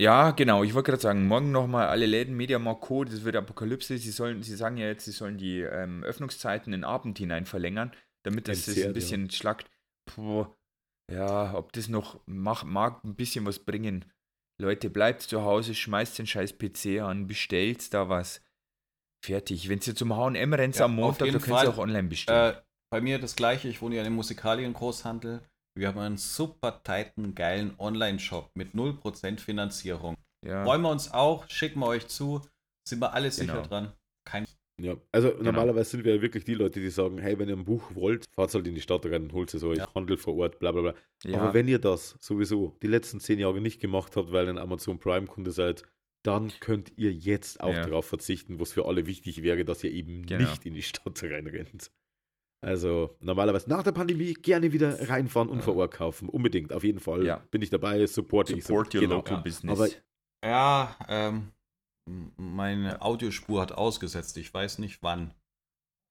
Ja, 0.00 0.32
genau. 0.32 0.62
Ich 0.64 0.74
wollte 0.74 0.90
gerade 0.90 1.02
sagen, 1.02 1.26
morgen 1.26 1.52
nochmal 1.52 1.86
alle 1.86 2.04
Läden, 2.06 2.36
Mediamarkt 2.36 2.82
Co., 2.82 3.04
das 3.04 3.24
wird 3.24 3.36
Apokalypse. 3.36 3.96
Sie, 3.96 4.10
sollen, 4.10 4.42
sie 4.42 4.54
sagen 4.56 4.76
ja 4.76 4.86
jetzt, 4.86 5.04
sie 5.04 5.12
sollen 5.12 5.38
die 5.38 5.60
ähm, 5.60 6.02
Öffnungszeiten 6.04 6.72
in 6.72 6.80
den 6.80 6.84
Abend 6.84 7.16
hinein 7.18 7.46
verlängern, 7.46 7.92
damit 8.24 8.48
das, 8.48 8.58
das 8.58 8.68
Entzerrt, 8.68 8.88
ein 8.88 8.94
bisschen 8.94 9.30
schlagt. 9.30 9.70
Puh, 10.04 10.46
ja, 11.10 11.54
ob 11.54 11.72
das 11.72 11.88
noch 11.88 12.20
mach, 12.26 12.64
mag 12.64 13.04
ein 13.04 13.14
bisschen 13.14 13.46
was 13.46 13.58
bringen. 13.58 14.04
Leute, 14.60 14.88
bleibt 14.90 15.22
zu 15.22 15.42
Hause, 15.42 15.74
schmeißt 15.74 16.18
den 16.18 16.26
scheiß 16.26 16.56
PC 16.58 17.00
an, 17.02 17.26
bestellt 17.26 17.92
da 17.92 18.08
was. 18.08 18.40
Fertig. 19.24 19.68
Wenn 19.68 19.80
ihr 19.84 19.94
zum 19.94 20.16
H&M 20.16 20.52
rennt 20.54 20.76
Ja, 20.76 20.84
am 20.86 20.94
Montag, 20.96 21.28
dann 21.30 21.40
könnt 21.40 21.48
ihr 21.48 21.54
Fall. 21.56 21.68
auch 21.68 21.78
online 21.78 22.08
bestellen. 22.08 22.54
Äh, 22.54 22.62
bei 22.90 23.00
mir 23.00 23.18
das 23.18 23.36
gleiche, 23.36 23.68
ich 23.68 23.82
wohne 23.82 23.96
ja 23.96 24.00
in 24.02 24.06
einem 24.06 24.16
Musikaliengroßhandel. 24.16 25.42
Wir 25.78 25.88
haben 25.88 25.98
einen 25.98 26.16
super 26.16 26.82
tighten, 26.82 27.34
geilen 27.34 27.74
Online-Shop 27.78 28.50
mit 28.54 28.74
0% 28.74 29.40
Finanzierung. 29.40 30.14
ja. 30.46 30.64
Freuen 30.64 30.82
wir 30.82 30.90
uns 30.90 31.12
auch, 31.12 31.48
schicken 31.50 31.80
wir 31.80 31.86
euch 31.88 32.06
zu, 32.08 32.40
sind 32.88 33.00
wir 33.00 33.12
alle 33.12 33.30
sicher 33.30 33.54
Genau. 33.56 33.66
dran. 33.66 33.92
Kein 34.26 34.46
Ja, 34.78 34.94
also 35.10 35.30
Genau. 35.30 35.44
normalerweise 35.44 35.90
sind 35.90 36.04
wir 36.04 36.16
ja 36.16 36.20
wirklich 36.22 36.44
die 36.44 36.54
Leute, 36.54 36.80
die 36.80 36.90
sagen, 36.90 37.18
hey, 37.18 37.38
wenn 37.38 37.48
ihr 37.48 37.56
ein 37.56 37.64
Buch 37.64 37.94
wollt, 37.94 38.26
fahrt 38.34 38.52
halt 38.54 38.66
in 38.66 38.74
die 38.74 38.80
Stadt 38.82 39.06
rein 39.06 39.22
und 39.22 39.32
holt 39.32 39.52
es 39.54 39.64
euch, 39.64 39.78
Ja. 39.78 39.88
Handel 39.94 40.16
vor 40.18 40.36
Ort, 40.36 40.58
bla 40.58 40.70
bla 40.72 40.82
bla. 40.82 40.94
ja. 41.24 41.40
Aber 41.40 41.54
wenn 41.54 41.66
ihr 41.66 41.78
das 41.78 42.16
sowieso 42.20 42.76
die 42.82 42.86
letzten 42.88 43.18
zehn 43.20 43.38
Jahre 43.38 43.60
nicht 43.60 43.80
gemacht 43.80 44.16
habt, 44.16 44.32
weil 44.32 44.46
ihr 44.46 44.50
ein 44.50 44.58
Amazon 44.58 44.98
Prime-Kunde 44.98 45.50
seid, 45.50 45.82
dann 46.22 46.52
könnt 46.60 46.92
ihr 46.96 47.12
jetzt 47.12 47.60
auch 47.60 47.72
Ja. 47.72 47.82
darauf 47.84 48.04
verzichten, 48.06 48.60
was 48.60 48.72
für 48.72 48.84
alle 48.86 49.06
wichtig 49.06 49.42
wäre, 49.42 49.64
dass 49.64 49.82
ihr 49.82 49.92
eben 49.92 50.26
Genau. 50.26 50.42
nicht 50.50 50.66
in 50.66 50.74
die 50.74 50.82
Stadt 50.82 51.22
reinrennt. 51.22 51.90
Also 52.62 53.16
normalerweise 53.20 53.68
nach 53.70 53.82
der 53.82 53.92
Pandemie 53.92 54.32
gerne 54.34 54.72
wieder 54.72 55.08
reinfahren 55.08 55.48
und 55.48 55.58
Ja. 55.58 55.62
vor 55.64 55.76
Ort 55.76 55.92
kaufen. 55.94 56.28
Unbedingt, 56.28 56.72
auf 56.72 56.84
jeden 56.84 56.98
Fall. 57.00 57.24
Ja. 57.24 57.42
Bin 57.50 57.62
ich 57.62 57.70
dabei, 57.70 58.04
support 58.06 58.50
ich. 58.50 58.64
Support 58.64 58.94
your 58.94 59.00
genau. 59.02 59.16
local 59.16 59.36
ja. 59.36 59.42
business. 59.42 59.78
Aber 59.78 59.88
Ja, 60.44 60.96
ähm, 61.08 61.48
meine 62.36 63.02
Audiospur 63.02 63.60
hat 63.60 63.72
ausgesetzt. 63.72 64.36
Ich 64.36 64.52
weiß 64.52 64.78
nicht 64.78 65.02
wann. 65.02 65.34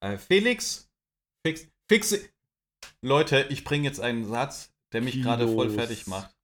Äh, 0.02 0.18
Felix, 0.18 0.90
fix, 1.46 1.68
fixe. 1.90 2.20
Leute, 3.02 3.48
ich 3.50 3.64
bringe 3.64 3.86
jetzt 3.86 4.00
einen 4.00 4.26
Satz, 4.26 4.74
der 4.94 5.02
mich 5.02 5.22
gerade 5.22 5.48
voll 5.48 5.70
fertig 5.70 6.08
macht. 6.08 6.36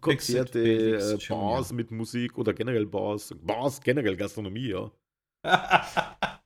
Konzerte, 0.00 0.62
Felix 0.62 1.04
äh, 1.04 1.16
Junior. 1.16 1.56
Bars 1.56 1.72
mit 1.72 1.90
Musik 1.90 2.38
oder 2.38 2.54
generell 2.54 2.86
Bars. 2.86 3.34
Bars, 3.42 3.80
generell 3.80 4.16
Gastronomie, 4.16 4.68
ja. 4.68 4.90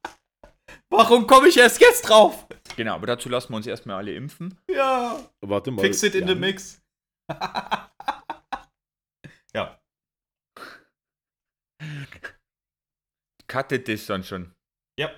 Warum 0.88 1.26
komme 1.26 1.48
ich 1.48 1.57
erst 1.57 1.81
jetzt 1.81 2.02
drauf? 2.09 2.46
genau, 2.76 2.94
aber 2.94 3.07
dazu 3.07 3.29
lassen 3.29 3.52
wir 3.52 3.57
uns 3.57 3.66
erstmal 3.66 3.96
alle 3.96 4.14
impfen. 4.14 4.59
Ja. 4.70 5.20
Warte 5.40 5.70
mal. 5.70 5.83
Fix 5.83 6.02
it 6.02 6.14
in 6.14 6.26
the 6.26 6.33
Jan, 6.33 6.40
mix. 6.40 6.83
ja. 9.55 9.79
Cuttet 13.57 13.88
das 13.88 14.07
dann 14.07 14.23
schon. 14.25 14.53
Ja. 14.99 15.11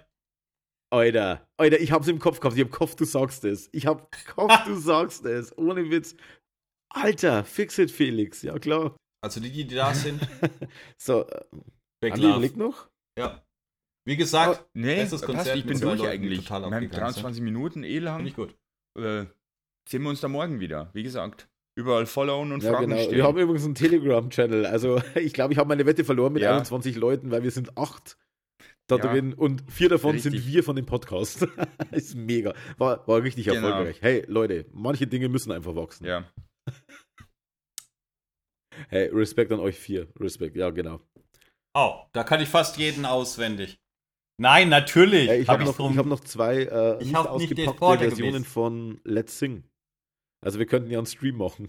Alter, 0.90 1.46
Alter, 1.58 1.80
ich 1.80 1.92
hab's 1.92 2.08
im 2.08 2.18
Kopf 2.18 2.40
gehabt. 2.40 2.56
Ich 2.56 2.64
hab 2.64 2.70
Kopf, 2.70 2.94
du 2.94 3.04
sagst 3.04 3.44
es. 3.44 3.68
Ich 3.72 3.86
hab 3.86 4.10
Kopf, 4.34 4.64
du 4.64 4.74
sagst 4.78 5.24
es. 5.26 5.56
Ohne 5.58 5.90
Witz. 5.90 6.14
Alter, 6.90 7.44
fix 7.44 7.78
it, 7.78 7.90
Felix. 7.90 8.42
Ja, 8.42 8.58
klar. 8.58 8.96
Also 9.22 9.40
die, 9.40 9.50
die 9.50 9.66
da 9.66 9.92
sind, 9.92 10.20
So, 10.96 11.26
äh, 11.26 11.44
Big 12.00 12.14
Andi, 12.14 12.26
leg 12.40 12.56
noch? 12.56 12.88
Ja. 13.18 13.42
Wie 14.06 14.16
gesagt, 14.16 14.64
Nee, 14.72 14.94
Bestes 14.96 15.20
passt, 15.20 15.24
Konzert 15.26 15.56
ich 15.58 15.66
bin 15.66 15.78
durch 15.80 15.98
Leuten, 15.98 16.10
eigentlich. 16.10 16.40
total 16.44 16.60
Wir 16.62 16.66
haben 16.66 16.74
abgegangen 16.74 17.04
23 17.12 17.42
Minuten 17.42 17.82
eh 17.84 17.98
lang. 17.98 18.16
finde 18.16 18.30
ich 18.30 18.36
gut. 18.36 18.56
Äh, 18.96 19.26
sehen 19.88 20.02
wir 20.02 20.08
uns 20.10 20.20
da 20.20 20.28
morgen 20.28 20.60
wieder. 20.60 20.90
Wie 20.94 21.02
gesagt, 21.02 21.48
überall 21.76 22.06
followen 22.06 22.52
und 22.52 22.62
Ja, 22.62 22.70
Fragen 22.72 22.88
genau. 22.90 23.02
stellen. 23.02 23.16
Wir 23.16 23.24
haben 23.24 23.38
übrigens 23.38 23.64
einen 23.64 23.74
Telegram-Channel. 23.74 24.64
Also, 24.64 25.02
ich 25.16 25.34
glaube, 25.34 25.52
ich 25.52 25.58
habe 25.58 25.68
meine 25.68 25.84
Wette 25.84 26.04
verloren 26.04 26.32
mit 26.32 26.42
Ja. 26.42 26.52
21 26.52 26.96
Leuten, 26.96 27.30
weil 27.30 27.42
wir 27.42 27.50
sind 27.50 27.76
acht 27.76 28.16
da 28.88 28.96
Ja. 28.96 29.12
drin 29.12 29.34
und 29.34 29.62
vier 29.70 29.88
davon 29.88 30.18
sind 30.18 30.32
Richtig. 30.34 30.52
wir 30.52 30.64
von 30.64 30.74
dem 30.76 30.86
Podcast. 30.86 31.46
ist 31.92 32.14
mega. 32.16 32.54
War, 32.78 33.06
war 33.06 33.22
richtig 33.22 33.44
Genau. 33.46 33.68
erfolgreich. 33.68 33.98
Hey, 34.02 34.24
Leute, 34.26 34.66
manche 34.72 35.06
Dinge 35.06 35.28
müssen 35.28 35.52
einfach 35.52 35.74
wachsen. 35.76 36.04
ja. 36.06 36.24
Hey, 38.88 39.08
Respekt 39.12 39.50
an 39.52 39.58
euch 39.60 39.76
vier. 39.76 40.06
Respekt, 40.20 40.56
ja, 40.56 40.70
genau. 40.70 41.00
Oh, 41.74 41.94
da 42.12 42.22
kann 42.24 42.40
ich 42.40 42.48
fast 42.48 42.76
jeden 42.78 43.04
auswendig. 43.04 43.78
Nein, 44.40 44.68
natürlich. 44.68 45.28
Hey, 45.28 45.40
ich 45.40 45.48
hab 45.48 45.54
habe 45.58 45.64
noch, 45.64 45.76
drum- 45.76 45.92
ich 45.92 45.98
hab 45.98 46.06
noch 46.06 46.20
zwei 46.20 46.58
äh, 46.62 46.98
Ich 47.00 47.06
nicht 47.06 47.16
hab 47.16 47.24
nicht 47.38 47.50
ausgepackte 47.50 47.78
Vorteil 47.78 48.08
Versionen 48.08 48.32
gewesen. 48.34 48.44
von 48.44 49.00
Let's 49.04 49.38
Sing. 49.38 49.64
Also 50.44 50.60
wir 50.60 50.66
könnten 50.66 50.90
ja 50.92 50.98
einen 50.98 51.06
Stream 51.06 51.36
machen. 51.38 51.66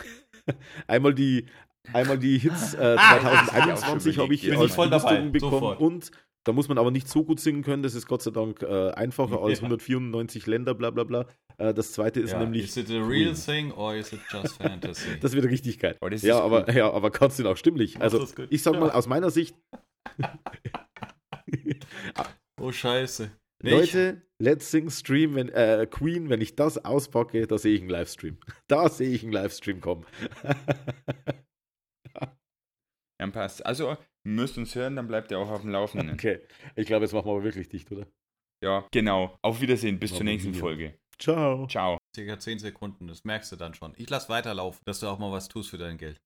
einmal 0.88 1.16
die, 1.16 1.48
einmal 1.94 2.20
die 2.20 2.38
Hits 2.38 2.76
äh, 2.76 2.96
Ah, 3.00 3.20
2021 3.20 4.20
ah, 4.20 4.22
habe 4.22 4.34
ich 4.36 4.56
als 4.56 4.76
Belustigung 4.76 5.32
bekommen 5.32 5.52
sofort. 5.52 5.80
und 5.80 6.12
da 6.46 6.54
muss 6.54 6.68
man 6.68 6.78
aber 6.78 6.92
nicht 6.92 7.08
so 7.08 7.24
gut 7.24 7.40
singen 7.40 7.64
können. 7.64 7.84
Das 7.84 7.96
ist 7.96 8.08
Gott 8.08 8.22
sei 8.22 8.32
Dank 8.32 8.62
äh, 8.64 8.92
einfacher 8.92 9.40
als 9.44 9.60
Ja. 9.60 9.66
194 9.66 10.48
Länder, 10.48 10.74
bla 10.74 10.90
bla 10.92 11.04
bla. 11.04 11.28
Äh, 11.58 11.74
das 11.74 11.92
zweite 11.92 12.22
ist 12.22 12.32
ja, 12.32 12.40
nämlich, 12.40 12.64
Is 12.66 12.78
it 12.78 12.90
a 12.90 12.94
real 13.06 13.34
Queen. 13.34 13.36
thing 13.36 13.72
or 13.74 13.96
is 13.96 14.14
it 14.14 14.22
just 14.30 14.62
fantasy? 14.62 15.20
das 15.22 15.34
wird 15.34 15.46
richtig 15.46 15.80
geil. 15.80 15.98
Oh, 16.02 16.08
ja, 16.08 16.14
ist 16.14 16.30
aber, 16.30 16.66
cool. 16.68 16.76
ja, 16.76 16.92
aber 16.92 17.12
kannst 17.12 17.38
du 17.40 17.44
ihn 17.44 17.48
auch 17.48 17.58
stimmlich. 17.58 18.00
Also 18.02 18.26
ich 18.50 18.64
sag 18.64 18.74
Ja. 18.76 18.80
mal 18.80 18.92
aus 18.92 19.08
meiner 19.08 19.30
Sicht, 19.30 19.56
oh, 22.62 22.72
scheiße. 22.72 23.32
Nee, 23.62 23.72
Leute, 23.72 24.22
Let's 24.42 24.72
Sing 24.72 24.90
Stream, 24.90 25.36
wenn, 25.36 25.50
äh, 25.50 25.86
Queen, 25.90 26.30
wenn 26.30 26.40
ich 26.40 26.56
das 26.56 26.86
auspacke, 26.86 27.46
da 27.46 27.58
sehe 27.58 27.76
ich 27.76 27.82
einen 27.82 27.90
Livestream. 27.90 28.38
Da 28.70 28.88
sehe 28.88 29.10
ich 29.10 29.24
einen 29.24 29.34
Livestream 29.34 29.82
kommen. 29.82 30.06
Dann 33.20 33.34
passt. 33.34 33.66
Also, 33.66 33.98
müsst 34.24 34.58
uns 34.58 34.76
hören, 34.76 34.96
dann 34.96 35.08
bleibt 35.08 35.32
ihr 35.32 35.40
auch 35.40 35.50
auf 35.50 35.62
dem 35.62 35.72
Laufenden. 35.72 36.12
okay, 36.14 36.40
ich 36.76 36.88
glaube, 36.88 37.06
jetzt 37.06 37.14
machen 37.14 37.28
wir 37.28 37.32
aber 37.32 37.44
wirklich 37.44 37.70
dicht, 37.70 37.92
oder? 37.92 38.08
Ja, 38.64 38.86
genau. 38.92 39.38
Auf 39.42 39.62
Wiedersehen. 39.62 40.00
Bis 40.00 40.14
zur 40.14 40.26
nächsten 40.26 40.54
wir. 40.54 40.60
Folge. 40.60 41.00
Ciao. 41.18 41.68
Ciao. 41.68 41.98
Circa 42.16 42.40
10 42.40 42.60
Sekunden, 42.60 43.08
das 43.08 43.24
merkst 43.24 43.52
du 43.52 43.56
dann 43.56 43.74
schon. 43.74 43.94
Ich 43.98 44.10
lass 44.10 44.30
weiterlaufen, 44.30 44.82
dass 44.86 45.00
du 45.00 45.08
auch 45.08 45.20
mal 45.20 45.32
was 45.32 45.48
tust 45.48 45.70
für 45.70 45.78
dein 45.78 45.98
Geld. 45.98 46.22